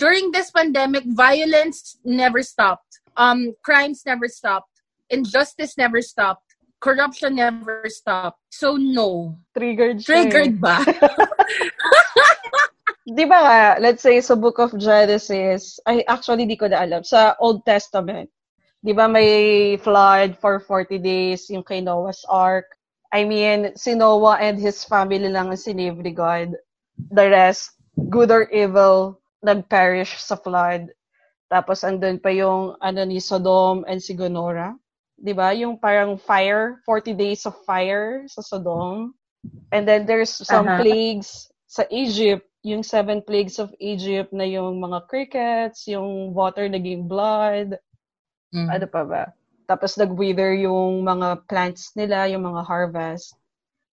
[0.00, 3.00] during this pandemic, violence never stopped.
[3.16, 4.72] Um, crimes never stopped.
[5.12, 6.56] Injustice never stopped.
[6.80, 8.40] Corruption never stopped.
[8.50, 9.36] So no.
[9.56, 10.04] Triggered eh.
[10.04, 10.80] Triggered ba?
[13.04, 17.04] Di ba nga, let's say sa Book of Genesis, ay actually di ko na alam,
[17.04, 18.32] sa Old Testament,
[18.80, 22.73] di ba may flood for 40 days, yung kay Noah's Ark.
[23.14, 26.58] I mean, si Noah and his family lang ang sinave ni God.
[27.14, 27.78] The rest,
[28.10, 30.90] good or evil, nag-perish sa flood.
[31.46, 34.74] Tapos andun pa yung ano ni Sodom and si Gomorrah.
[35.14, 35.54] 'Di ba?
[35.54, 39.14] Yung parang fire, 40 days of fire sa Sodom.
[39.70, 40.82] And then there's some Aha.
[40.82, 47.06] plagues sa Egypt, yung seven plagues of Egypt na yung mga crickets, yung water naging
[47.06, 47.78] blood,
[48.54, 48.70] Mm.
[48.70, 49.22] ano pa ba?
[49.64, 53.36] Tapos nag-wither yung mga plants nila, yung mga harvest.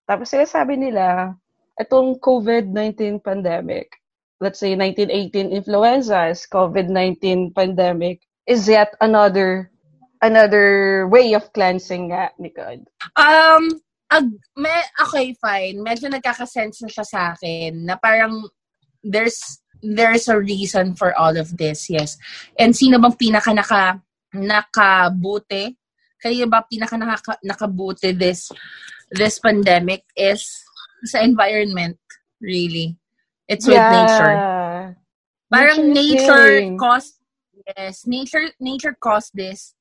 [0.06, 1.36] Tapos sinasabi nila,
[1.80, 3.96] itong COVID-19 pandemic,
[4.44, 9.72] let's say 1918 influenzas, COVID-19 pandemic, is yet another
[10.22, 12.86] another way of cleansing nga ni God.
[13.18, 13.82] Um,
[14.12, 15.82] ag, me, okay, fine.
[15.82, 18.50] Medyo nagkakasense na siya sa akin na parang
[19.02, 22.18] there's there's a reason for all of this, yes.
[22.60, 23.98] And sino bang pinaka naka
[24.34, 25.76] nakabuti?
[26.22, 28.52] Kaya ba pinaka naka, nakabuti this
[29.12, 30.48] this pandemic is
[31.06, 31.98] sa environment,
[32.40, 32.96] really.
[33.50, 34.96] It's with nature.
[35.52, 37.20] Parang Nature nature caused
[37.76, 39.76] yes, nature nature caused this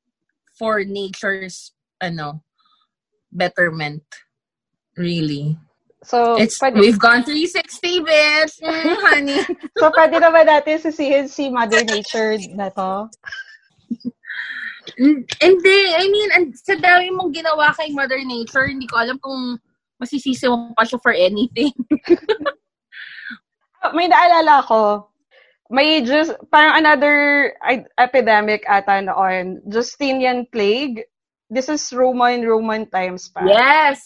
[0.58, 1.70] for nature's
[2.02, 2.42] ano
[3.30, 4.02] betterment.
[4.98, 5.56] Really.
[6.02, 8.54] So, It's pwede, we've gone 360 bitch.
[8.64, 9.40] Mm, honey.
[9.76, 13.12] so, pwede naman natin sisihin si Mother Nature na to.
[14.96, 19.60] Hindi, I mean, and sa dami mong ginawa kay Mother Nature, hindi ko alam kung
[20.00, 21.72] masisisi mo pa siya for anything.
[23.96, 25.08] May naalala ko.
[25.70, 27.52] May just, parang another
[27.96, 29.62] epidemic ata noon.
[29.70, 31.06] Justinian plague.
[31.46, 33.46] This is Roman, Roman times pa.
[33.46, 34.02] yes!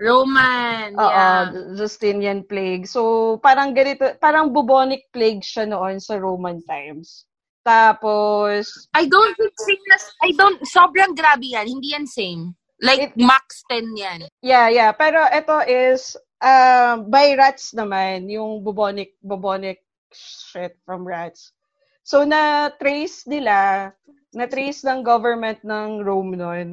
[0.00, 0.96] Roman.
[0.96, 1.52] Oo, yeah.
[1.76, 2.88] Justinian plague.
[2.88, 7.28] So, parang ganito, parang bubonic plague siya noon sa Roman times.
[7.62, 9.96] Tapos, I don't think same na,
[10.26, 11.66] I don't, sobrang grabe yan.
[11.70, 12.54] Hindi yan same.
[12.82, 14.20] Like, It- max 10 yan.
[14.42, 14.90] yeah, yeah.
[14.90, 21.54] Pero ito is, uh, by rats naman, yung bubonic, bubonic shit from rats.
[22.02, 23.90] So, na-trace nila,
[24.34, 26.68] na-trace ng government ng Rome noon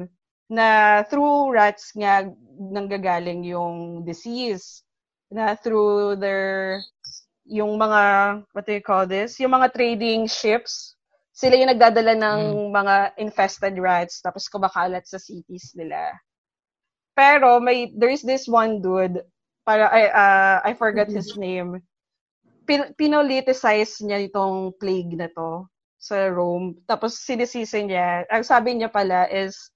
[0.50, 2.26] na through rats nga
[2.58, 4.82] nanggagaling yung disease.
[5.30, 6.82] Na through their,
[7.50, 8.02] yung mga,
[8.54, 9.42] what do you call this?
[9.42, 10.94] Yung mga trading ships,
[11.34, 12.68] sila yung nagdadala ng mm.
[12.70, 16.14] mga infested rats tapos kumakalat sa cities nila.
[17.16, 19.24] Pero may there's this one dude
[19.64, 21.42] para I uh, I forgot his mm-hmm.
[21.42, 21.70] name.
[22.68, 25.64] Pin, pinoliticize niya itong plague na to
[25.96, 26.76] sa Rome.
[26.84, 29.72] Tapos sinisisi niya, ang sabi niya pala is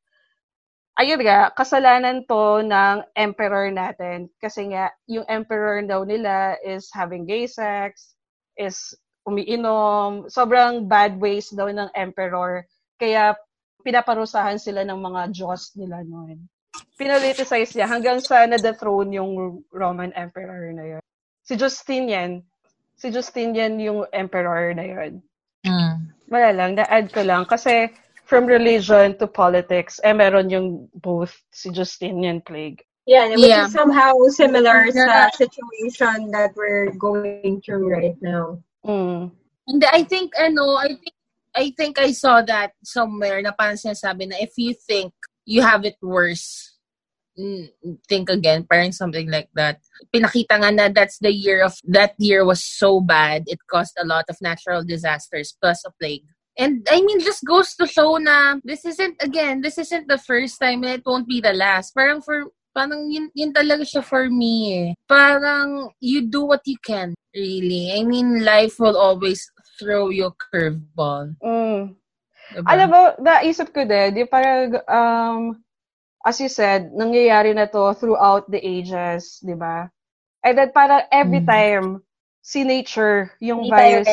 [0.99, 4.31] ayun nga, kasalanan to ng emperor natin.
[4.39, 8.15] Kasi nga, yung emperor daw nila is having gay sex,
[8.55, 8.95] is
[9.27, 12.63] umiinom, sobrang bad ways daw ng emperor.
[13.01, 13.35] Kaya
[13.83, 16.47] pinaparusahan sila ng mga Diyos nila noon.
[16.95, 21.03] Pinoliticize niya hanggang sa na-dethrone yung Roman emperor na yun.
[21.45, 22.41] Si Justinian,
[22.97, 25.13] si Justinian yung emperor na yun.
[25.67, 25.95] Mm.
[26.31, 27.45] Wala lang, na-add ko lang.
[27.45, 27.91] Kasi
[28.25, 32.83] from religion to politics, eh meron yung both si Justinian plague.
[33.07, 33.67] Yeah, which yeah.
[33.69, 38.65] is somehow similar sa situation that we're going through right now.
[38.81, 39.31] Mm.
[39.69, 41.17] And I think, ano, I think,
[41.55, 45.13] I think I saw that somewhere na parang sinasabi na if you think
[45.45, 46.81] you have it worse,
[47.39, 47.69] mm,
[48.09, 49.85] think again, parang something like that.
[50.09, 54.07] Pinakita nga na that's the year of, that year was so bad, it caused a
[54.09, 56.25] lot of natural disasters plus a plague.
[56.57, 60.61] And I mean, just goes to show na this isn't, again, this isn't the first
[60.61, 61.95] time and it won't be the last.
[61.95, 64.89] Parang for, parang yun, yun talaga siya for me eh.
[65.11, 67.91] Parang you do what you can really.
[67.99, 69.43] I mean, life will always
[69.79, 71.35] throw you a curveball.
[71.43, 71.99] Mm.
[72.55, 72.69] Diba?
[72.71, 75.59] Alam mo, naisip ko din, di parang, um,
[76.23, 79.91] as you said, nangyayari na to throughout the ages, di ba?
[80.45, 81.49] And then parang every mm.
[81.51, 81.87] time,
[82.45, 84.09] si nature, yung Hindi virus,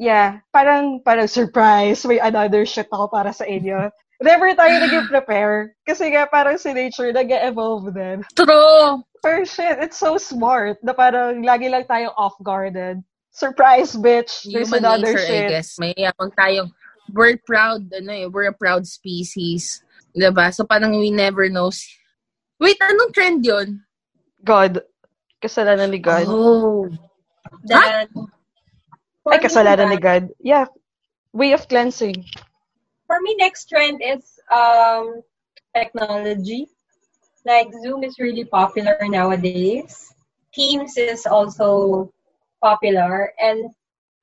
[0.00, 3.92] yeah, parang, parang surprise, may another shit ako para sa inyo.
[4.24, 5.76] Never tayo naging prepare.
[5.84, 8.24] Kasi nga parang si nature nag-evolve din.
[8.32, 9.04] True!
[9.20, 13.04] For shit, it's so smart na parang lagi lang tayong off-guarded.
[13.28, 14.48] Surprise, bitch!
[14.48, 15.44] There's Human another nature, shit.
[15.52, 15.76] I guess.
[15.76, 16.72] May yapang tayong,
[17.12, 19.84] we're proud, ano eh, we're a proud species.
[20.16, 20.48] Diba?
[20.48, 21.68] So parang we never know.
[22.56, 23.84] Wait, anong trend yun?
[24.40, 24.80] God.
[25.44, 26.24] Kasalanan ni God.
[26.24, 26.88] Oh.
[27.68, 28.26] That, huh?
[29.26, 30.30] Ay, kasalanan ni God.
[30.38, 30.70] Yeah.
[31.34, 32.24] Way of cleansing
[33.06, 35.22] for me, next trend is um,
[35.74, 36.68] technology.
[37.46, 40.12] Like Zoom is really popular nowadays.
[40.52, 42.12] Teams is also
[42.62, 43.32] popular.
[43.40, 43.70] And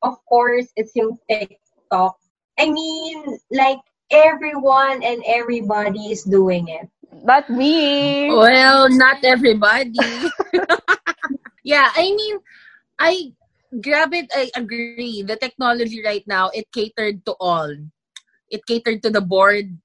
[0.01, 2.15] of course, it's yung TikTok.
[2.59, 3.79] I mean, like
[4.11, 6.89] everyone and everybody is doing it.
[7.23, 8.27] Not me.
[8.27, 9.95] Well, not everybody.
[11.63, 12.39] yeah, I mean,
[12.99, 13.33] I
[13.81, 15.23] grab it, I agree.
[15.23, 17.73] The technology right now, it catered to all.
[18.49, 19.77] It catered to the board.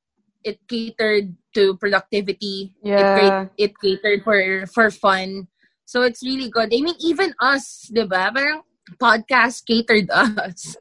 [0.44, 2.74] It catered to productivity.
[2.82, 3.48] Yeah.
[3.56, 5.48] it, it catered for for fun.
[5.84, 6.68] So it's really good.
[6.68, 8.60] I mean even us diba parang
[9.00, 10.76] podcast catered us.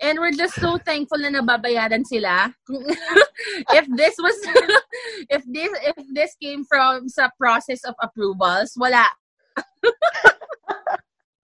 [0.00, 2.48] And we're just so thankful na nababayaran sila.
[3.76, 4.36] If this was
[5.36, 9.04] if this if this came from sa process of approvals wala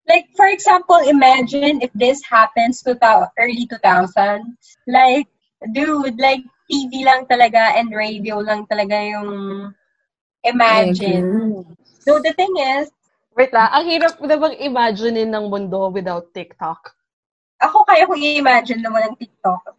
[0.09, 4.55] like for example, imagine if this happens to the early 2000s.
[4.87, 5.29] Like,
[5.73, 9.75] dude, like TV lang talaga and radio lang talaga yung
[10.43, 11.67] imagine.
[12.01, 12.91] So the thing is,
[13.37, 16.97] Wait lang, ang hirap na bang imaginein ng mundo without TikTok?
[17.61, 19.77] Ako kaya ko i-imagine na walang TikTok.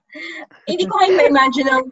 [0.69, 1.85] hindi ko kaya ma-imagine ng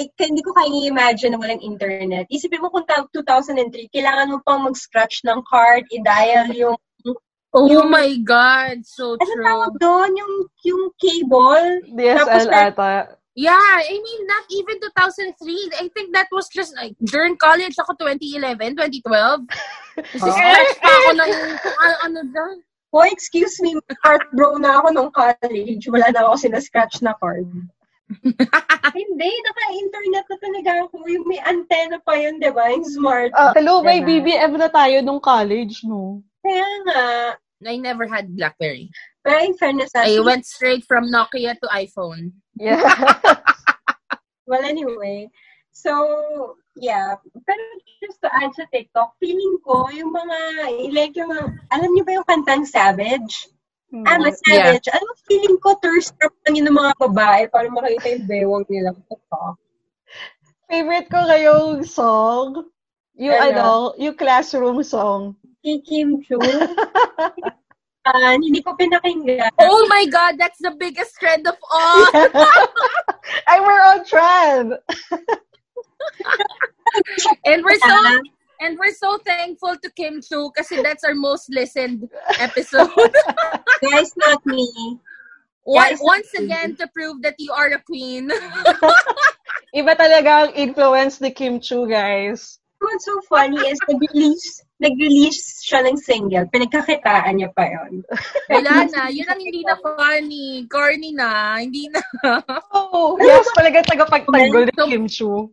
[0.00, 2.24] eh, hindi ko kaya i-imagine na walang internet.
[2.32, 6.80] Isipin mo kung 2003, kailangan mo pang mag-scratch ng card, i-dial yung
[7.50, 9.42] Oh yung, my God, so ano true.
[9.42, 10.10] Ano tawag doon?
[10.14, 11.68] Yung, yung cable?
[11.98, 13.18] DSL ata.
[13.34, 15.82] Yeah, I mean, not even 2003.
[15.82, 19.46] I think that was just like, during college ako 2011, 2012.
[20.14, 22.56] Kasi scratch pa ako ng, ano, ano doon.
[22.90, 25.86] Oh, excuse me, heart bro na ako nung college.
[25.86, 27.46] Wala na ako sinascratch na card.
[28.98, 31.06] Hindi, naka-internet na talaga ako.
[31.06, 32.74] Yung may antenna pa yun, di ba?
[32.74, 33.30] Yung smart.
[33.30, 36.18] Uh, hello, may BBM na tayo nung college, no?
[36.44, 37.04] Kaya nga.
[37.66, 38.90] I never had BlackBerry.
[39.20, 42.32] Pero in fairness, I went straight from Nokia to iPhone.
[42.56, 42.80] Yeah.
[44.48, 45.28] well, anyway.
[45.72, 47.20] So, yeah.
[47.44, 47.62] Pero
[48.00, 50.38] just to add sa TikTok, feeling ko, yung mga,
[50.96, 51.36] like yung,
[51.68, 53.52] alam niyo ba yung kantang Savage?
[53.90, 54.86] Mm, I'm a savage.
[54.86, 55.02] Yeah.
[55.02, 58.94] Alam feeling ko thirst trap lang yun ng mga babae para makita yung bewang nila.
[60.70, 62.70] Favorite ko ngayong song,
[63.18, 65.34] yung ano, ano yung classroom song.
[65.64, 66.38] Kay Kim Chu.
[66.38, 68.40] pinakinggan.
[68.44, 69.50] Hindi ko pinakinggan.
[69.60, 72.06] Oh my God, that's the biggest trend of all.
[73.48, 74.78] Ay, we're on trend.
[77.44, 78.20] and we're so
[78.60, 82.08] and we're so thankful to Kim Chu kasi that's our most listened
[82.38, 82.90] episode.
[83.84, 84.98] Guys, not me.
[85.64, 88.32] One, Guys, once again to prove that you are a queen.
[89.76, 92.58] Iba talaga ang influence ni Kim Chu, guys.
[92.80, 96.48] What's so funny is nag-release, nag-release siya ng single.
[96.48, 98.00] Pinagkakitaan niya pa yon.
[98.52, 99.12] Wala na.
[99.12, 100.64] Yun ang hindi na funny.
[100.72, 101.60] Corny na.
[101.60, 102.00] Hindi na.
[102.72, 105.52] Oh, yes, talaga tagapagtanggol ni Kim Chu.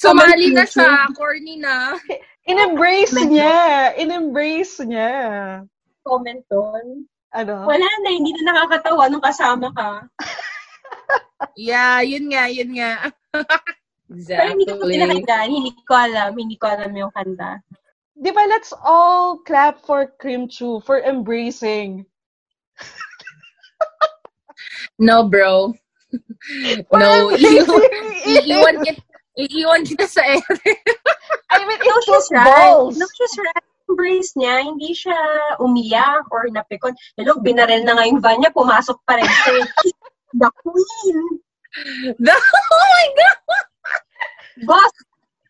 [0.00, 1.12] Sumali na siya.
[1.12, 1.94] Corny na.
[2.48, 3.92] In-embrace niya.
[4.00, 5.12] In-embrace niya.
[6.02, 7.04] Comment doon.
[7.36, 7.68] Ano?
[7.68, 10.08] Wala na, hindi na nakakatawa nung kasama ka.
[11.52, 13.12] Yeah, yun nga, yun nga.
[14.08, 14.92] Pero hindi ko exactly.
[14.96, 15.48] pinakinggan.
[15.50, 16.30] Hindi ko alam.
[16.32, 17.60] Hindi ko alam yung kanta.
[18.16, 22.06] Di ba, let's all clap for Kim Chu for embracing.
[24.98, 25.74] No, bro.
[26.92, 27.40] No, it.
[28.24, 29.02] iiwan kita,
[29.36, 30.40] iiwan kita sa air.
[31.52, 32.44] I mean, No, it took she's right.
[32.44, 32.96] balls.
[32.96, 33.64] No, she's right.
[33.88, 34.64] Embrace niya.
[34.64, 35.16] Hindi siya
[35.60, 36.96] umiyak or napikon.
[37.20, 38.50] Hello, binaril na nga yung van niya.
[38.56, 39.64] Pumasok pa rin siya.
[40.40, 41.18] The queen.
[42.18, 43.64] No, oh my God!
[44.68, 44.92] Boss,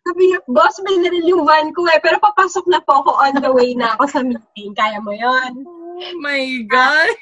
[0.06, 1.98] sabi niya, boss, binaril yung van ko eh.
[1.98, 4.70] Pero papasok na po ako on the way na ako sa meeting.
[4.78, 7.16] Kaya mo yon Oh my God!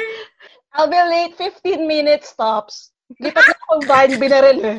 [0.72, 2.96] I'll be late 15 minutes tops.
[3.20, 4.78] Di pa akong van binaril eh.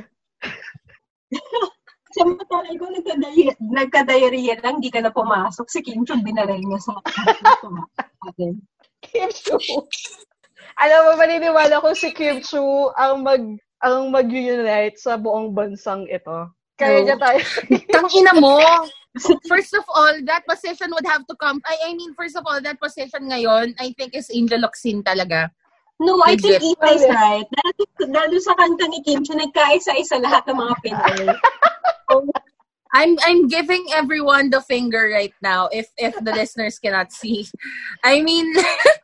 [2.10, 5.70] Sa matagal ko, nagka-diarrhea, nagka-diarrhea lang, di ka na pumasok.
[5.70, 6.98] Si Kim Chun, binaril niya sa
[8.26, 8.58] atin.
[9.06, 9.62] Kim Chu.
[10.82, 13.46] Alam mo, maniniwala ko si Kim Chu ang mag
[13.80, 16.50] ang mag-unite sa buong bansang ito.
[16.80, 17.40] Kaya niya tayo.
[17.94, 18.56] Tangina mo!
[19.52, 21.60] First of all, that position would have to come.
[21.68, 25.52] I, I mean, first of all, that position ngayon, I think is Angel Locsin talaga.
[26.00, 26.64] No, I think.
[26.64, 27.44] Eva is right.
[27.44, 31.28] Dahil, dahil sa kanta ni Kim Chun, nagkaisa-isa lahat ng mga Pinoy.
[32.90, 37.46] I'm I'm giving everyone the finger right now if if the listeners cannot see.
[38.02, 38.50] I mean,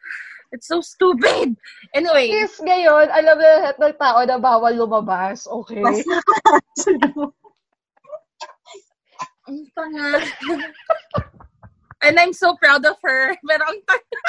[0.56, 1.54] it's so stupid.
[1.94, 5.46] Anyway, Is ngayon, alam na lahat ng tao na bawal lumabas.
[5.46, 5.86] Okay.
[9.46, 10.22] Ang tanga.
[12.06, 13.34] And I'm so proud of her.
[13.48, 14.24] Pero ang tanga.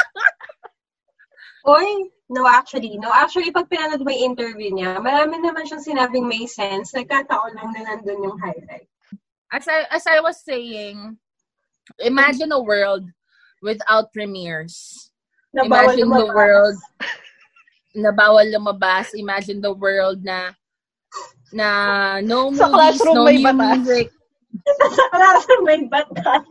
[1.66, 2.94] Oy, no actually.
[2.96, 6.94] No, actually, pag pinanood mo yung interview niya, marami naman siyang sinabing may sense.
[6.94, 8.86] Nagkataon lang na nandun yung highlight.
[9.50, 11.18] As I, as I was saying,
[11.98, 13.10] imagine a world
[13.62, 15.10] without premieres.
[15.50, 16.78] Na Imagine the world
[17.96, 19.16] na bawal lumabas.
[19.16, 20.52] Imagine the world na
[21.50, 23.80] na no movies, no new batas.
[23.80, 24.06] music.
[24.66, 26.46] Sa classroom may batas.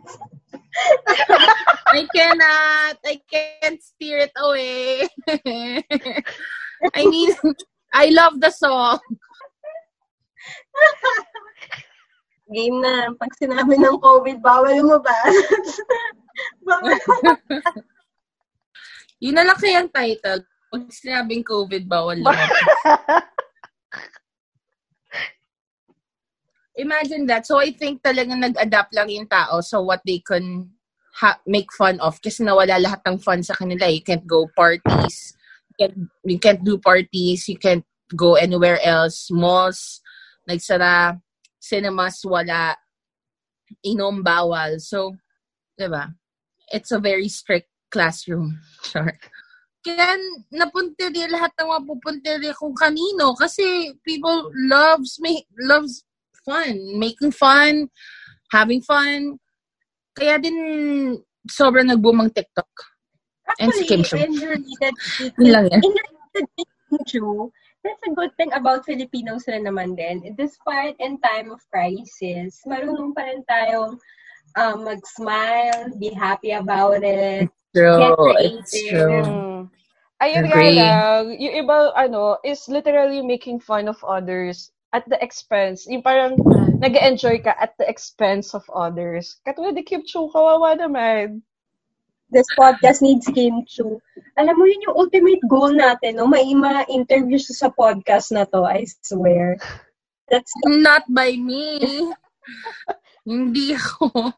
[1.92, 2.96] I cannot.
[3.04, 5.08] I can't steer it away.
[6.96, 7.32] I mean,
[7.94, 9.00] I love the song.
[12.52, 13.10] Game na.
[13.16, 15.34] Pag sinabi ng COVID, bawal lumabas.
[16.62, 16.96] bawal
[19.24, 20.44] Yun na lang kayang title.
[20.70, 22.36] Pag sinabing COVID, bawal lang.
[26.76, 27.48] Imagine that.
[27.48, 30.76] So I think talagang nag-adapt lang yung tao so what they can
[31.16, 32.20] ha- make fun of.
[32.20, 33.88] Kasi nawala lahat ng fun sa kanila.
[33.88, 35.36] You can't go parties.
[35.72, 37.48] You can't, you can't do parties.
[37.48, 39.32] You can't go anywhere else.
[39.32, 40.04] Malls,
[40.50, 41.20] nagsara.
[41.64, 42.76] Cinemas, wala.
[43.82, 44.78] Inom, bawal.
[44.84, 45.16] So,
[45.80, 46.12] di ba?
[46.70, 48.60] It's a very strict classroom.
[48.86, 49.16] Sure.
[49.86, 50.18] Kaya
[50.50, 56.02] napuntiri lahat ng mga pupuntiri kung kanino kasi people loves me loves
[56.46, 57.90] fun, making fun,
[58.54, 59.42] having fun.
[60.16, 60.56] Kaya din
[61.50, 62.70] sobrang nag-boom ang TikTok.
[63.60, 64.96] And si Kim related
[65.42, 65.82] lang yan.
[65.82, 67.52] related to Kim
[67.86, 70.34] that's a good thing about Filipinos na naman din.
[70.34, 73.94] Despite in time of crisis, marunong pa rin tayong
[74.58, 77.46] um, mag-smile, be happy about it.
[77.78, 78.02] True.
[78.02, 78.90] Get It's creative.
[78.90, 79.22] true.
[79.22, 79.62] Mm.
[80.16, 85.84] Ayun nga lang, yung iba, ano, is literally making fun of others at the expense.
[85.92, 86.40] Yung parang
[86.80, 89.44] nag enjoy ka at the expense of others.
[89.44, 91.44] Katulad ni Kim Chu, kawawa naman.
[92.32, 94.00] This podcast needs Kim Chu.
[94.40, 96.32] Alam mo yun yung ultimate goal natin, no?
[96.32, 99.60] May mga interviews sa podcast na to, I swear.
[100.32, 100.50] That's
[100.88, 101.84] Not by me.
[103.28, 104.32] Hindi ako.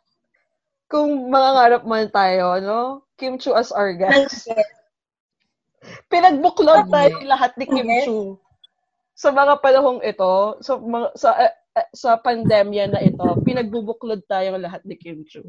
[0.90, 2.82] Kung mangangarap man tayo, no?
[3.16, 4.50] Kim Chu as our guest.
[6.12, 7.88] Pinagbuklod tayo lahat ni Kim.
[8.04, 8.42] Chu.
[9.18, 14.62] Sa mga panahong ito, sa mga, sa eh, eh, sa pandemya na ito, pinagbubuklod tayong
[14.62, 15.42] lahat ni Kim Chu.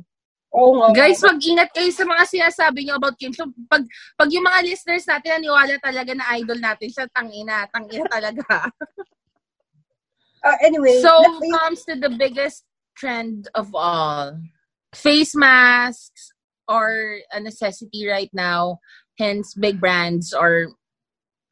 [0.57, 0.97] Oo nga.
[0.97, 3.37] Guys, mag-ingat kayo sa mga sinasabi niyo about Kim.
[3.37, 3.85] So, pag,
[4.17, 8.73] pag yung mga listeners natin naniwala talaga na idol natin siya, tangina, tangina talaga.
[10.41, 12.65] Uh, anyway, so, na- comes to the biggest
[12.97, 14.41] trend of all.
[14.97, 16.33] Face masks
[16.65, 18.81] are a necessity right now.
[19.21, 20.73] Hence, big brands are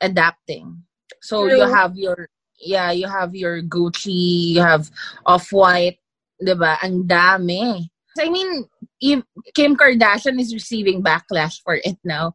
[0.01, 0.87] adapting.
[1.27, 1.59] So, True.
[1.59, 2.31] you have your,
[2.63, 4.87] yeah, you have your Gucci, you have
[5.27, 5.99] Off-White,
[6.39, 6.79] diba?
[6.83, 7.91] Ang dami.
[8.17, 8.65] I mean,
[9.03, 12.33] if Kim Kardashian is receiving backlash for it now.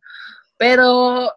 [0.59, 1.29] Pero,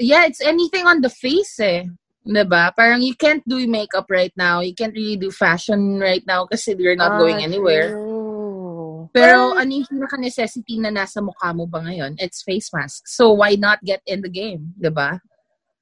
[0.00, 1.84] yeah, it's anything on the face eh.
[2.26, 2.72] Diba?
[2.74, 4.64] Parang you can't do makeup right now.
[4.64, 7.92] You can't really do fashion right now kasi you're not going Ah, anywhere.
[7.92, 9.10] true.
[9.14, 12.18] Pero ano yung pinaka-necessity na nasa mukha mo ba ngayon?
[12.18, 13.06] It's face mask.
[13.06, 14.74] So why not get in the game?
[14.74, 15.20] Diba?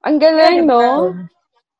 [0.02, 1.14] Ang galing, no?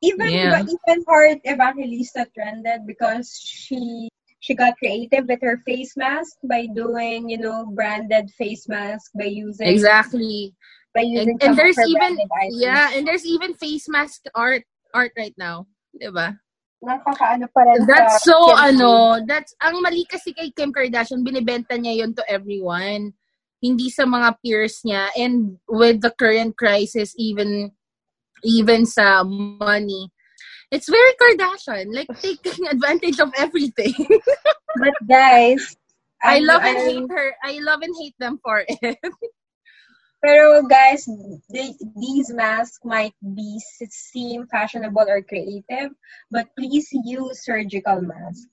[0.03, 0.59] even Yeah.
[0.59, 4.11] even Heart Evangelista trended because she
[4.43, 9.31] she got creative with her face mask by doing you know branded face mask by
[9.31, 10.51] using Exactly.
[10.91, 12.19] by using And, and there's her even,
[12.51, 15.65] yeah, and there's even face mask art art right now.
[15.95, 16.35] Diba?
[16.83, 21.79] nakakaano pa rin That's so, Kim ano, that's, ang mali kasi kay Kim Kardashian, binibenta
[21.79, 23.15] niya yun to everyone.
[23.63, 25.07] Hindi sa mga peers niya.
[25.15, 27.71] And with the current crisis, even,
[28.43, 30.09] even sa money,
[30.71, 31.93] it's very Kardashian.
[31.93, 33.93] Like, taking advantage of everything.
[34.79, 35.75] but guys
[36.23, 37.27] I ano, love and I- hate her.
[37.43, 38.97] I love and hate them for it.
[40.23, 41.03] Pero guys,
[41.51, 43.59] they, these masks might be
[43.91, 45.91] seem fashionable or creative,
[46.31, 48.47] but please use surgical mask.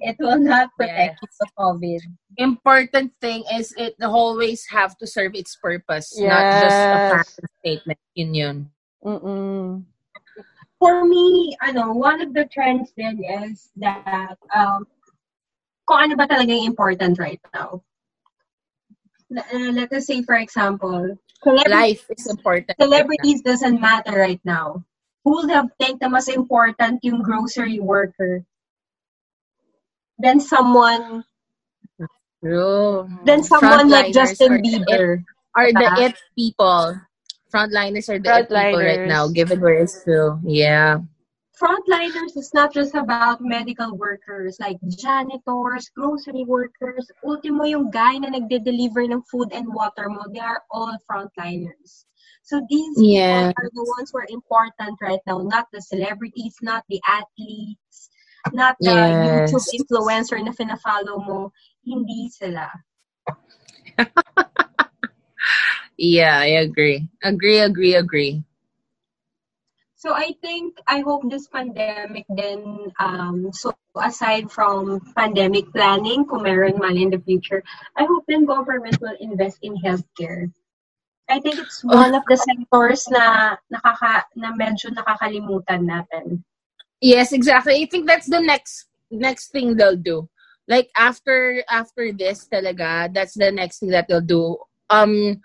[0.00, 2.00] It will not protect you from COVID.
[2.38, 7.98] Important thing is it always have to serve its purpose, not just a fashion statement.
[8.14, 8.70] Yun yun.
[9.04, 9.84] Mm-mm.
[10.78, 14.86] For me, ano, one of the trends then is that um,
[15.84, 17.82] kung ano ba talaga yung important right now.
[19.30, 22.76] Uh, let us say, for example, Life is important.
[22.78, 24.84] celebrities doesn't matter right now.
[25.24, 28.44] Who would have think na mas important yung grocery worker
[30.20, 31.24] than someone
[32.40, 33.08] True.
[33.24, 35.24] than someone like Justin are Bieber.
[35.56, 36.08] Are the Diba?
[36.08, 36.96] it people.
[37.50, 39.08] Frontliners are the it people right Frontliners.
[39.08, 40.38] now, given where it's true.
[40.46, 40.98] Yeah.
[41.60, 47.10] Frontliners is not just about medical workers like janitors, grocery workers.
[47.20, 52.06] Ultimo yung guy na nagde-deliver ng food and water mo, they are all frontliners.
[52.42, 53.52] So these Yeah.
[53.52, 58.08] people are the ones who are important right now, not the celebrities, not the athletes,
[58.56, 59.52] not the Yes.
[59.52, 61.52] YouTube influencer na fina-follow mo.
[61.84, 62.72] Hindi sila.
[66.00, 67.04] Yeah, I agree.
[67.22, 68.42] Agree, agree, agree.
[70.00, 76.48] So I think I hope this pandemic then um so aside from pandemic planning kung
[76.48, 77.60] meron man in the future,
[78.00, 80.48] I hope then government will invest in healthcare.
[81.28, 86.40] I think it's one of the sectors na nakaka na medyo nakakalimutan natin.
[87.04, 87.76] Yes, exactly.
[87.76, 90.32] I think that's the next next thing they'll do.
[90.64, 94.64] Like after after this talaga, that's the next thing that they'll do.
[94.88, 95.44] Um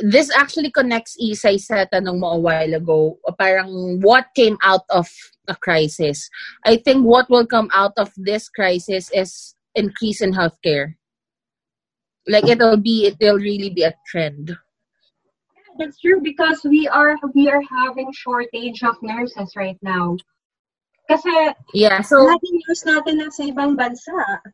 [0.00, 3.18] this actually connects Isay sa tanong mo a while ago.
[3.38, 5.08] Parang what came out of
[5.48, 6.30] a crisis.
[6.64, 10.94] I think what will come out of this crisis is increase in healthcare.
[12.28, 14.56] Like it'll be it will really be a trend.
[15.78, 20.16] That's true because we are we are having shortage of nurses right now.
[21.08, 21.32] Kasi
[21.72, 24.44] Yeah, so laging nurse natin nasa ibang bansa.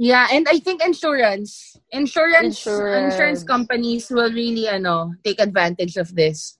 [0.00, 3.12] Yeah, and I think insurance, insurance, Insurance.
[3.12, 6.56] insurance companies will really, ano, take advantage of this,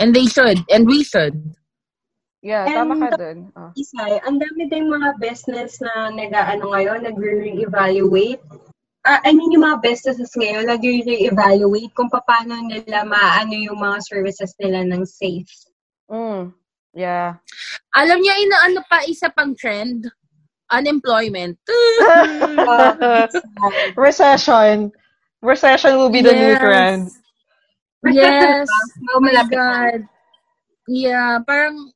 [0.00, 1.36] and they should, and we should.
[2.40, 3.52] Yeah, tama ka dun.
[3.52, 3.76] Oh.
[3.76, 8.40] Isay, ang dami din mga business na nag-ano ngayon, nag-re-evaluate.
[9.04, 14.56] Ah, I mean, yung mga businesses ngayon, nag-re-evaluate kung paano nila maano yung mga services
[14.56, 15.52] nila ng safe.
[16.08, 16.56] Mm.
[16.96, 17.36] Yeah.
[17.92, 20.08] Alam niyo, ina ano pa isa pang trend,
[20.70, 21.58] unemployment.
[23.96, 24.92] Recession.
[25.42, 27.10] Recession will be the new trend.
[28.06, 28.68] Yes.
[29.14, 29.44] Oh my.
[29.44, 30.08] God.
[30.88, 31.92] Yeah, parang,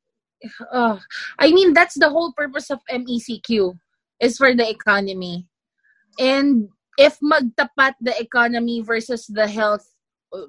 [0.72, 1.00] oh,
[1.38, 3.78] I mean, that's the whole purpose of MECQ,
[4.20, 5.46] is for the economy.
[6.18, 6.68] And
[6.98, 9.91] if magtapat the economy versus the health uh,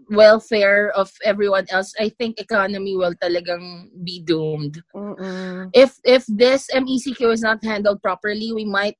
[0.09, 4.81] welfare of everyone else, I think economy will talagang be doomed.
[4.95, 5.69] Mm-mm.
[5.73, 8.97] If if this MECQ is not handled properly, we might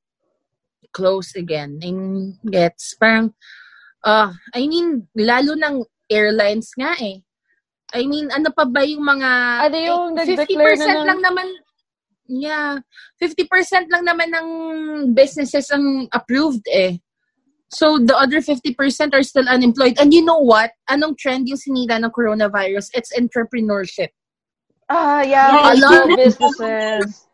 [0.91, 1.79] close again.
[1.79, 3.34] Mean, gets parang
[4.03, 7.23] uh, I mean, lalo ng airlines nga eh.
[7.93, 9.29] I mean, ano pa ba yung mga
[9.69, 11.47] Ano yung eh, nag-declare 50% na ng- lang naman
[12.23, 12.79] Yeah,
[13.19, 14.49] 50% lang naman ng
[15.11, 17.03] businesses ang approved eh.
[17.74, 19.97] So, the other 50% are still unemployed.
[19.99, 20.71] And you know what?
[20.89, 22.89] Anong trend yung sinira ng coronavirus?
[22.93, 24.09] It's entrepreneurship.
[24.89, 25.71] Ah, yeah.
[25.71, 27.26] A yeah lot of businesses.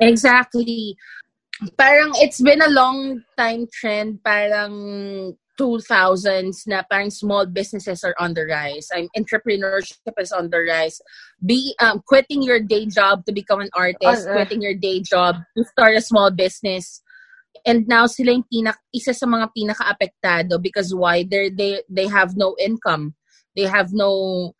[0.00, 0.96] Exactly.
[1.76, 8.32] Parang it's been a long time trend, parang 2000s na parang small businesses are on
[8.32, 8.88] the rise.
[8.96, 11.04] I'm entrepreneurship is on the rise.
[11.44, 14.34] Be um, quitting your day job to become an artist, Uh, uh.
[14.40, 17.04] quitting your day job to start a small business.
[17.66, 21.24] And now sila yung pinak isa sa mga pinaka-apektado because why?
[21.24, 23.14] They they they have no income.
[23.56, 24.52] They have no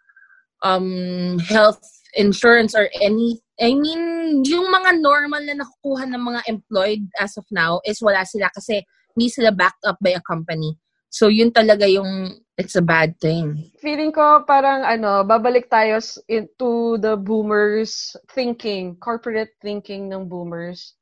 [0.61, 1.81] um health
[2.17, 7.45] insurance or any I mean, yung mga normal na nakukuha ng mga employed as of
[7.53, 8.81] now is wala sila kasi
[9.13, 10.81] hindi sila backed up by a company.
[11.13, 13.69] So, yun talaga yung, it's a bad thing.
[13.83, 20.97] Feeling ko parang ano, babalik tayo into the boomers thinking, corporate thinking ng boomers.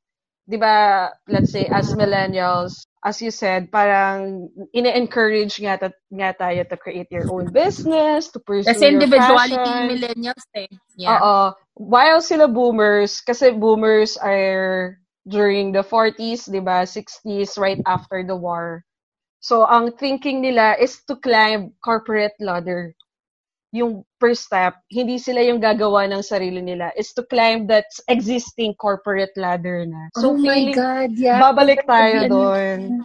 [0.48, 6.64] 'Di ba, let's say as millennials, as you said, parang ine-encourage nga, ta- nga tayo
[6.66, 9.84] to create your own business, to pursue Kasi your individuality passion.
[9.84, 10.68] millennials eh.
[10.96, 11.22] Yeah.
[11.22, 11.54] Oo.
[11.76, 18.36] While sila boomers, kasi boomers are during the 40s, di ba, 60s, right after the
[18.36, 18.84] war.
[19.40, 22.94] So, ang thinking nila is to climb corporate ladder.
[23.76, 28.72] Yung first step, hindi sila yung gagawa ng sarili nila, is to climb that existing
[28.80, 30.08] corporate ladder na.
[30.16, 31.36] So, oh my feeling, God, yeah.
[31.36, 33.04] babalik tayo doon.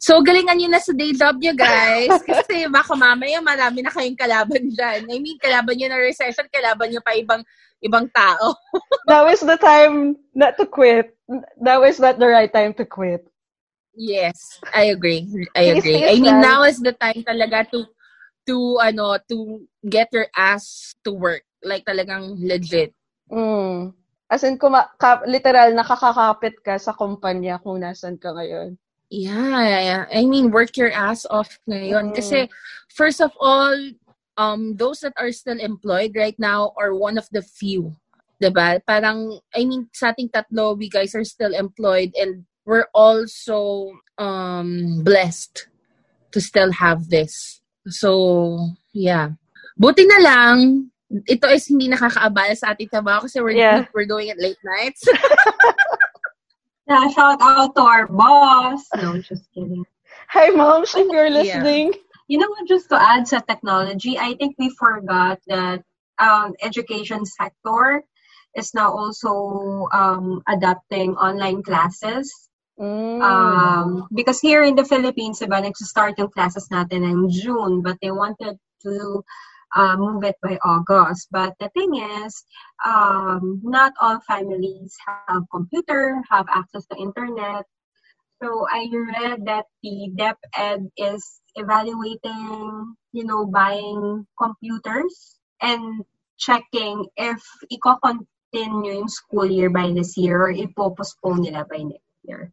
[0.00, 2.12] So, galingan nyo na sa day job nyo, guys.
[2.28, 5.08] Kasi baka mamaya marami na kayong kalaban dyan.
[5.08, 7.42] I mean, kalaban nyo na recession, kalaban nyo pa ibang
[7.82, 8.54] ibang tao.
[9.10, 11.14] Now is the time not to quit.
[11.60, 13.24] Now is not the right time to quit.
[13.98, 15.26] Yes, I agree.
[15.58, 16.06] I agree.
[16.06, 17.82] I mean, now is the time talaga to
[18.48, 21.44] to ano to get your ass to work.
[21.60, 22.96] Like talagang legit.
[23.28, 23.92] Mm.
[24.28, 28.76] As in, kuma- ka- literal, nakakakapit ka sa kumpanya kung nasan ka ngayon.
[29.08, 30.04] Yeah, yeah.
[30.12, 32.12] I mean, work your ass off ngayon.
[32.12, 32.14] Mm.
[32.14, 32.48] Kasi,
[32.92, 33.72] first of all,
[34.36, 37.96] um, those that are still employed right now are one of the few.
[38.38, 38.78] 'Di ba?
[38.86, 43.90] Parang, I mean, sa ating tatlo, we guys are still employed and we're also
[44.20, 45.66] um, blessed
[46.30, 47.57] to still have this.
[47.90, 48.58] So,
[48.92, 49.30] yeah.
[49.78, 50.90] Buti na lang,
[51.28, 53.86] ito is hindi nakakaabala sa ating trabaho kasi we're, Yeah.
[53.94, 55.04] we're doing it late nights.
[56.88, 58.88] Yeah, shout out to our boss.
[58.96, 59.84] No, just kidding.
[60.32, 61.60] Hi, moms, if you're Yeah.
[61.60, 61.92] listening.
[62.28, 65.84] You know what, just to add sa technology, I think we forgot that
[66.16, 68.04] um, education sector
[68.56, 72.32] is now also um, adapting online classes.
[72.78, 73.20] Mm.
[73.22, 78.14] Um, because here in the Philippines, diba, nagsistart yung classes natin in June, but they
[78.14, 78.54] wanted
[78.86, 79.24] to
[79.74, 81.28] uh, move it by August.
[81.30, 82.44] But the thing is,
[82.86, 87.66] um, not all families have computer, have access to internet.
[88.38, 96.04] So I read that the DepEd is evaluating, you know, buying computers and
[96.38, 102.52] checking if i-continue yung school year by this year or ipo-postpone nila by next year.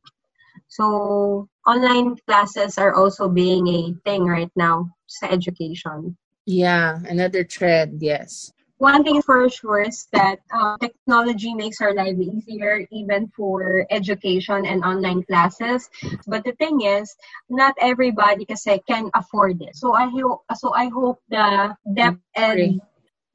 [0.76, 6.19] So, online classes are also being a thing right now sa education.
[6.45, 8.51] yeah, another trend, yes.
[8.78, 14.67] One thing for sure is that uh, technology makes our life easier even for education
[14.67, 15.88] and online classes.
[16.28, 17.15] But the thing is,
[17.47, 19.80] not everybody kasi can afford it.
[19.80, 22.82] So I hope, so I hope the DepEd Agree.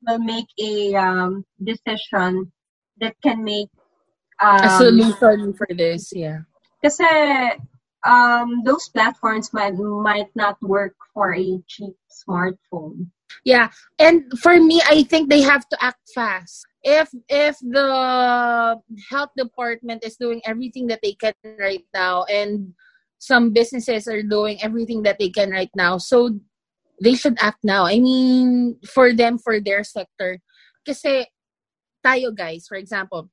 [0.04, 2.52] will make a um, decision
[3.00, 3.72] that can make
[4.44, 6.44] um, A solution for this, yeah.
[6.82, 7.04] Kasi
[8.06, 13.08] um, those platforms might might not work for a cheap smartphone.
[13.44, 16.66] Yeah, and for me, I think they have to act fast.
[16.82, 22.74] If if the health department is doing everything that they can right now, and
[23.18, 26.40] some businesses are doing everything that they can right now, so
[27.02, 27.84] they should act now.
[27.84, 30.40] I mean, for them, for their sector.
[30.84, 31.28] Kasi
[32.04, 33.28] tayo guys, for example,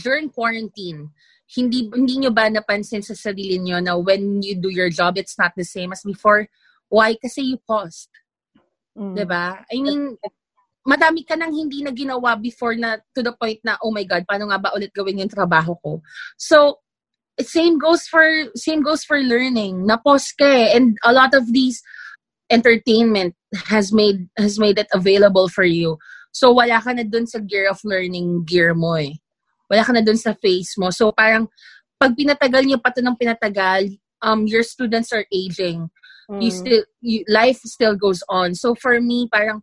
[0.00, 1.10] during quarantine,
[1.52, 5.36] hindi hindi nyo ba napansin sa sarili nyo na when you do your job, it's
[5.36, 6.48] not the same as before?
[6.88, 7.16] Why?
[7.16, 8.08] Kasi you paused.
[8.96, 9.16] Mm.
[9.28, 9.64] ba?
[9.72, 10.16] I mean,
[10.84, 14.24] madami ka nang hindi na ginawa before na to the point na oh my god,
[14.28, 16.00] paano nga ba ulit gawin yung trabaho ko?
[16.36, 16.80] So,
[17.40, 18.24] same goes for
[18.56, 19.88] same goes for learning.
[19.88, 20.76] Napos ka eh.
[20.76, 21.80] and a lot of these
[22.52, 23.34] entertainment
[23.68, 25.96] has made has made it available for you.
[26.32, 29.16] So wala ka na dun sa gear of learning gear mo eh.
[29.72, 30.92] Wala ka na dun sa face mo.
[30.92, 31.48] So parang
[31.96, 33.88] pag pinatagal niyo pa to ng pinatagal,
[34.20, 35.90] um your students are aging
[36.38, 36.54] you Mm.
[36.54, 39.60] still you, life still goes on so for me parang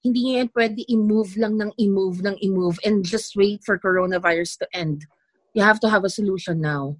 [0.00, 4.56] hindi nyo yan pwede i-move lang ng i-move ng i-move and just wait for coronavirus
[4.56, 5.04] to end
[5.52, 6.96] you have to have a solution now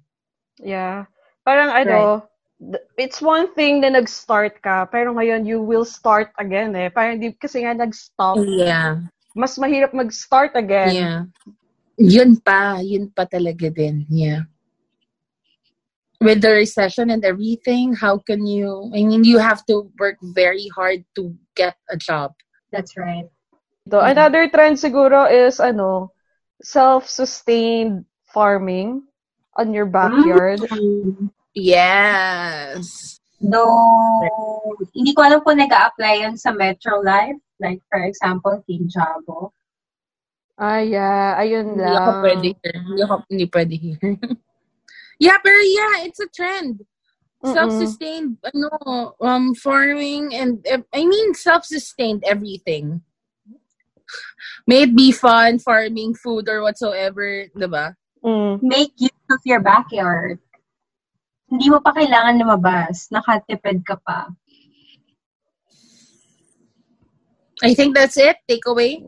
[0.61, 1.09] Yeah.
[1.41, 2.29] Parang ano,
[2.97, 6.93] it's one thing na nag-start ka, pero ngayon you will start again eh.
[6.93, 8.37] Parang di, kasi nga nag-stop.
[8.45, 9.01] Yeah.
[9.33, 10.93] Mas mahirap mag-start again.
[10.93, 11.19] Yeah.
[12.01, 14.09] Yun pa, yun pa talaga din.
[14.09, 14.49] Yeah.
[16.21, 20.69] With the recession and everything, how can you, I mean, you have to work very
[20.73, 22.33] hard to get a job.
[22.71, 23.29] That's right.
[23.89, 26.13] So, another trend siguro is, ano,
[26.61, 29.01] self-sustained farming
[29.57, 30.61] on your backyard.
[30.61, 31.33] Mm.
[31.57, 33.17] Yes.
[33.41, 37.41] Though, hindi ko alam kung nag-a-apply yun sa Metro Life.
[37.57, 39.49] Like, for example, Team Jabo.
[40.61, 41.41] Ah, yeah.
[41.41, 41.97] Ayun Hindi lang.
[42.05, 42.77] ako pwede here.
[42.85, 43.97] Hindi ako hindi pwede here.
[45.25, 46.85] yeah, pero yeah, it's a trend.
[47.41, 47.57] Mm-mm.
[47.57, 48.69] Self-sustained, ano,
[49.17, 50.61] um, farming and,
[50.93, 53.01] I mean, self-sustained everything.
[54.69, 57.97] May it be fun, farming, food, or whatsoever, diba?
[58.21, 58.61] Mm.
[58.61, 60.37] Make use of your backyard.
[61.49, 63.09] Hindi mo pa kailangan lumabas.
[63.09, 64.29] Nakatipid ka pa.
[67.65, 68.37] I think that's it.
[68.45, 69.01] Takeaway.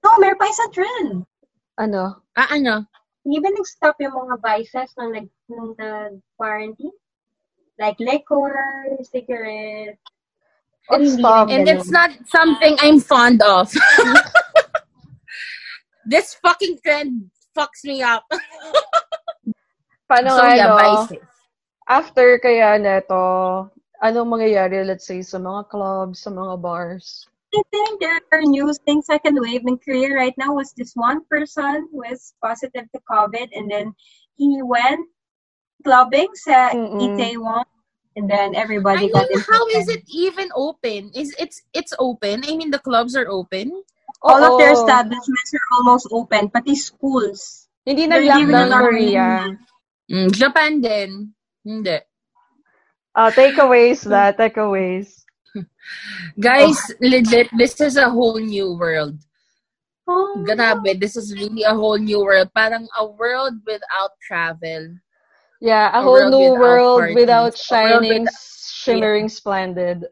[0.00, 1.28] No, meron pa isang trend.
[1.76, 2.24] Ano?
[2.36, 2.88] Ah, ano?
[3.24, 6.96] Hindi ba nag-stop yung mga vices nung nag nung nag-quarantine?
[7.76, 8.56] Like liquor,
[9.04, 10.00] cigarette.
[10.90, 13.70] Rin And it's not something I'm fond of.
[16.10, 18.26] this fucking trend fucks me up.
[20.10, 21.22] Paano so, nga, yeah, vices.
[21.86, 23.70] After kaya neto,
[24.02, 27.29] anong mangyayari, let's say, sa mga clubs, sa mga bars?
[27.54, 31.24] I think there are new things second wave in Korea right now was this one
[31.26, 33.94] person who was positive to COVID and then
[34.36, 35.00] he went
[35.84, 37.00] clubbing sa Mm-mm.
[37.00, 37.64] Itaewon
[38.16, 41.10] and then everybody I everybody mean, got how is it even open?
[41.14, 42.44] Is it's it's open?
[42.46, 43.70] I mean, the clubs are open.
[44.22, 47.68] All of their establishments are almost open, pati schools.
[47.86, 48.84] Hindi They're nag-lockdown giving alarm.
[48.84, 49.58] Korea.
[50.10, 51.34] Mm, Japan din.
[51.64, 51.98] Hindi.
[53.14, 55.19] Uh, takeaways na, takeaways.
[56.40, 59.18] Guys, legit, this is a whole new world.
[60.08, 62.50] Oh, Grabe, this is really a whole new world.
[62.54, 64.96] Parang a world without travel.
[65.60, 67.16] Yeah, a A whole world new without world parties.
[67.16, 68.40] without shining, without-
[68.82, 70.06] shimmering, splendid.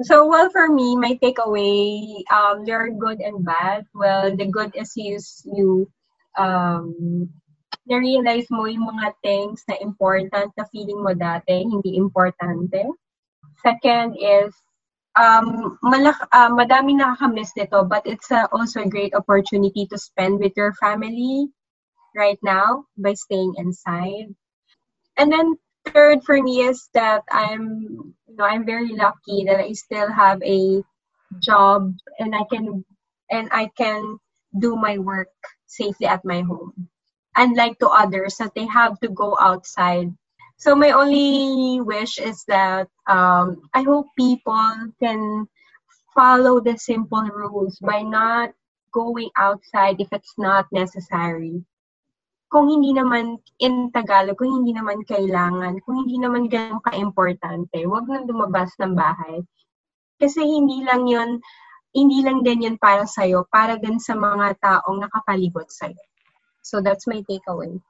[0.00, 3.82] So, well, for me, my takeaway, um, there are good and bad.
[3.92, 5.90] Well, the good is you, you
[6.38, 7.26] um,
[7.84, 12.86] na-realize mo yung mga things na important na feeling mo dati, hindi importante.
[13.62, 14.54] Second is,
[15.18, 20.38] um, malak uh, madami nakakamiss nito, but it's uh, also a great opportunity to spend
[20.38, 21.50] with your family
[22.14, 24.30] right now by staying inside.
[25.18, 29.72] And then third for me is that I'm you know I'm very lucky that I
[29.72, 30.82] still have a
[31.42, 32.84] job and I can
[33.30, 34.18] and I can
[34.58, 35.34] do my work
[35.66, 36.88] safely at my home.
[37.36, 40.14] Unlike to others that they have to go outside.
[40.58, 45.46] So my only wish is that um, I hope people can
[46.14, 48.50] follow the simple rules by not
[48.92, 51.62] going outside if it's not necessary
[52.48, 58.08] kung hindi naman in Tagalog, kung hindi naman kailangan, kung hindi naman ganun ka-importante, wag
[58.08, 59.44] nang lumabas ng bahay.
[60.16, 61.38] Kasi hindi lang yon
[61.92, 66.00] hindi lang din yun para sa'yo, para din sa mga taong nakapalibot sa'yo.
[66.64, 67.80] So that's my takeaway.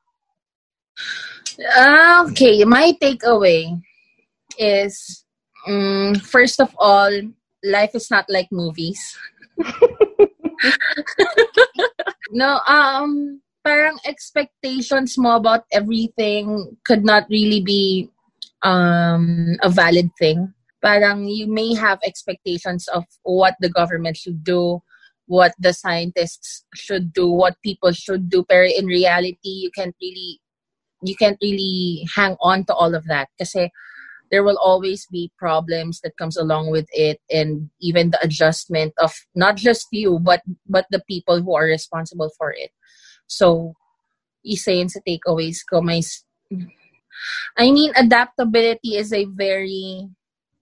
[1.76, 3.80] Ah, Okay, my takeaway
[4.58, 5.24] is
[5.66, 7.10] um, first of all,
[7.64, 9.00] life is not like movies.
[12.30, 18.08] no, um, parang expectations mo about everything could not really be
[18.62, 20.52] um, a valid thing.
[20.80, 24.80] Parang you may have expectations of what the government should do,
[25.26, 30.40] what the scientists should do, what people should do, pero in reality, you can't really
[31.02, 33.70] you can't really hang on to all of that kasi
[34.30, 39.12] there will always be problems that comes along with it and even the adjustment of
[39.34, 42.70] not just you but but the people who are responsible for it.
[43.26, 43.74] So
[44.44, 45.80] isa yun sa takeaways ko.
[45.80, 46.02] May
[47.56, 50.08] I mean adaptability is a very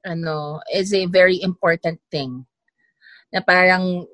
[0.07, 2.47] ano is a very important thing.
[3.34, 4.07] Na parang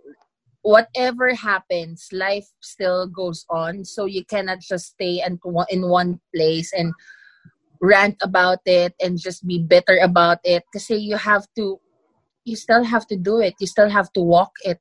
[0.63, 3.85] whatever happens, life still goes on.
[3.85, 5.39] So you cannot just stay and
[5.71, 6.95] in one place and
[7.81, 10.63] rant about it and just be bitter about it.
[10.73, 11.79] Kasi you have to,
[12.45, 13.55] you still have to do it.
[13.61, 14.81] You still have to walk it.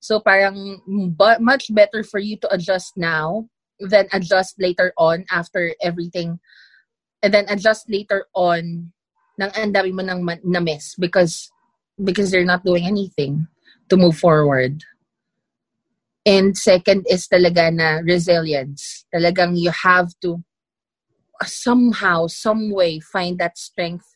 [0.00, 0.80] So parang
[1.16, 6.40] but much better for you to adjust now than adjust later on after everything.
[7.22, 8.92] And then adjust later on
[9.38, 11.50] nang ang dami mo nang na-miss because
[12.02, 13.46] because they're not doing anything
[13.88, 14.84] to move forward.
[16.26, 19.08] And second is talaga na resilience.
[19.08, 20.44] Talagang you have to
[21.46, 24.06] somehow, some way, find that strength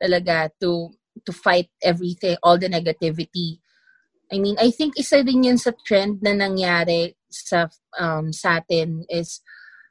[0.00, 0.92] talaga to
[1.26, 3.60] to fight everything, all the negativity.
[4.32, 7.66] I mean, I think isa din yun sa trend na nangyari sa
[7.98, 9.42] um, sa atin is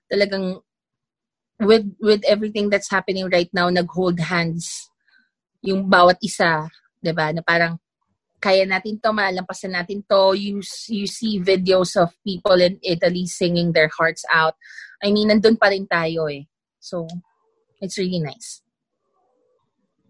[0.07, 0.63] talagang
[1.59, 4.87] with with everything that's happening right now, nag-hold hands
[5.59, 6.71] yung bawat isa,
[7.03, 7.35] 'di ba?
[7.35, 7.77] Na parang
[8.39, 10.33] kaya natin to, malampasan natin to.
[10.33, 14.55] You, you see videos of people in Italy singing their hearts out.
[15.03, 16.47] I mean, nandun pa rin tayo eh.
[16.79, 17.07] So,
[17.79, 18.63] it's really nice.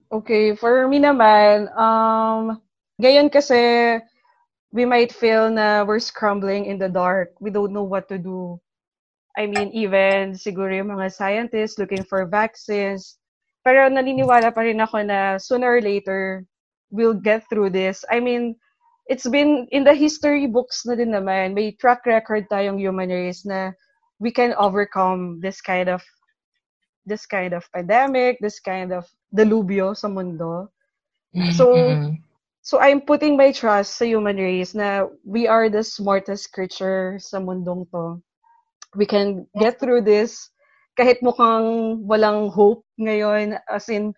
[0.10, 2.58] Okay, for me naman, um,
[2.98, 4.02] gayon kasi
[4.74, 7.34] we might feel na we're scrambling in the dark.
[7.38, 8.58] We don't know what to do.
[9.38, 13.22] I mean, even siguro yung mga scientists looking for vaccines.
[13.62, 16.49] Pero naniniwala pa rin ako na sooner or later,
[16.92, 18.04] we'll get through this.
[18.10, 18.56] I mean,
[19.08, 23.46] it's been in the history books na din naman, may track record tayong human race
[23.46, 23.74] na
[24.20, 26.04] we can overcome this kind of
[27.06, 30.70] this kind of pandemic, this kind of delubyo sa mundo.
[31.54, 32.22] So, mm-hmm.
[32.62, 37.42] so I'm putting my trust sa human race na we are the smartest creature sa
[37.42, 38.22] mundong to.
[38.94, 40.50] We can get through this
[40.98, 44.12] kahit mukhang walang hope ngayon as in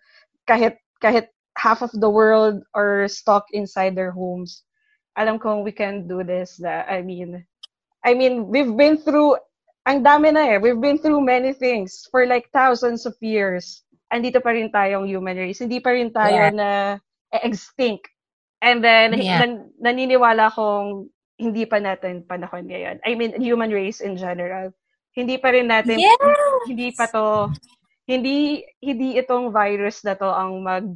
[0.48, 4.64] kahit kahit half of the world are stuck inside their homes.
[5.16, 6.56] Alam kong we can do this.
[6.56, 7.44] That I mean,
[8.04, 9.36] I mean, we've been through,
[9.86, 10.58] ang dami na eh.
[10.58, 13.82] We've been through many things for like thousands of years.
[14.12, 15.62] Andito pa rin tayong human race.
[15.62, 16.52] Hindi pa rin tayo yeah.
[16.52, 16.68] na
[17.32, 18.10] extinct.
[18.62, 19.42] And then, yeah.
[19.42, 23.02] nan, naniniwala kong hindi pa natin panahon ngayon.
[23.02, 24.70] I mean, human race in general.
[25.12, 26.16] Hindi pa rin natin, yes!
[26.70, 27.50] hindi pa to,
[28.06, 30.86] hindi, hindi itong virus na to ang mag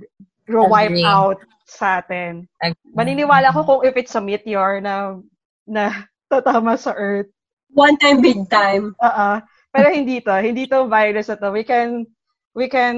[0.49, 2.47] wipe out sa atin.
[2.63, 2.95] Agree.
[2.95, 5.19] Maniniwala ko kung if it's a meteor na
[5.67, 5.91] na
[6.31, 7.31] tatama sa Earth.
[7.75, 8.95] One time, big time.
[9.03, 9.43] Uh-uh.
[9.75, 10.33] Pero hindi to.
[10.41, 11.53] Hindi to virus na to.
[11.53, 12.07] We can,
[12.55, 12.97] we can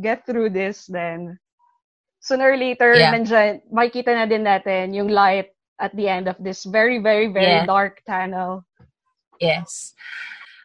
[0.00, 1.36] get through this then.
[2.22, 3.12] Sooner or later, yeah.
[3.12, 7.60] nandyan, makikita na din natin yung light at the end of this very, very, very
[7.60, 7.68] yeah.
[7.68, 8.64] dark tunnel.
[9.36, 9.92] Yes.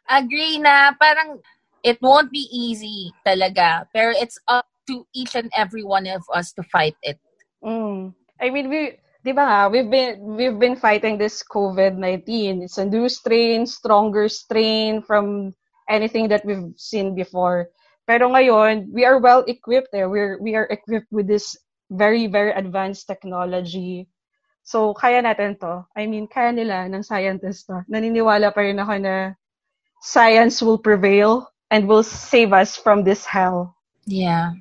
[0.07, 1.43] Agree na parang
[1.83, 3.85] it won't be easy talaga.
[3.91, 7.15] Pero it's up to each and every one of us to fight it.
[7.63, 8.13] Mm.
[8.41, 12.63] I mean, we, di ba we've been, we've been fighting this COVID-19.
[12.63, 15.55] It's a new strain, stronger strain from
[15.87, 17.71] anything that we've seen before.
[18.05, 20.03] Pero ngayon, we are well equipped eh.
[20.03, 21.55] We're, we are equipped with this
[21.89, 24.09] very, very advanced technology.
[24.63, 25.87] So, kaya natin to.
[25.95, 27.85] I mean, kaya nila ng scientists to.
[27.87, 29.15] Naniniwala pa rin ako na
[30.01, 33.77] science will prevail and will save us from this hell.
[34.09, 34.57] Yeah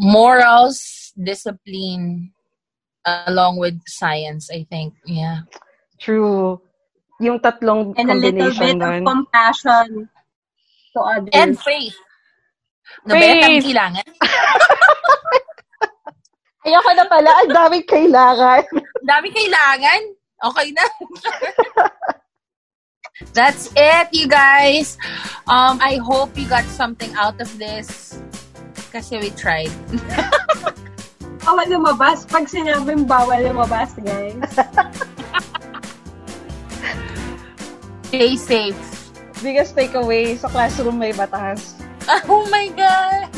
[0.00, 2.32] morals, discipline,
[3.04, 4.94] along with science, I think.
[5.04, 5.44] Yeah.
[6.00, 6.60] True.
[7.20, 9.04] Yung tatlong and combination And a little bit nun.
[9.04, 10.08] of compassion
[10.96, 11.36] to others.
[11.36, 11.96] And faith.
[13.04, 13.64] No, faith!
[13.64, 14.02] kailangan.
[16.66, 17.30] Ayoko na pala.
[17.44, 18.64] Ang daming kailangan.
[19.04, 20.00] daming kailangan?
[20.48, 20.84] Okay na.
[23.36, 24.96] That's it, you guys.
[25.44, 28.16] Um, I hope you got something out of this.
[28.90, 29.70] Kasi we tried.
[31.46, 32.26] bawal lumabas.
[32.28, 34.36] Pag sinabing bawal lumabas, guys.
[38.10, 38.78] Stay safe.
[39.40, 41.78] Biggest takeaway, sa classroom may batas.
[42.26, 43.30] Oh my God!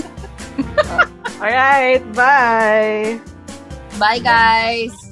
[1.36, 3.20] Alright, bye!
[4.00, 5.11] Bye, guys!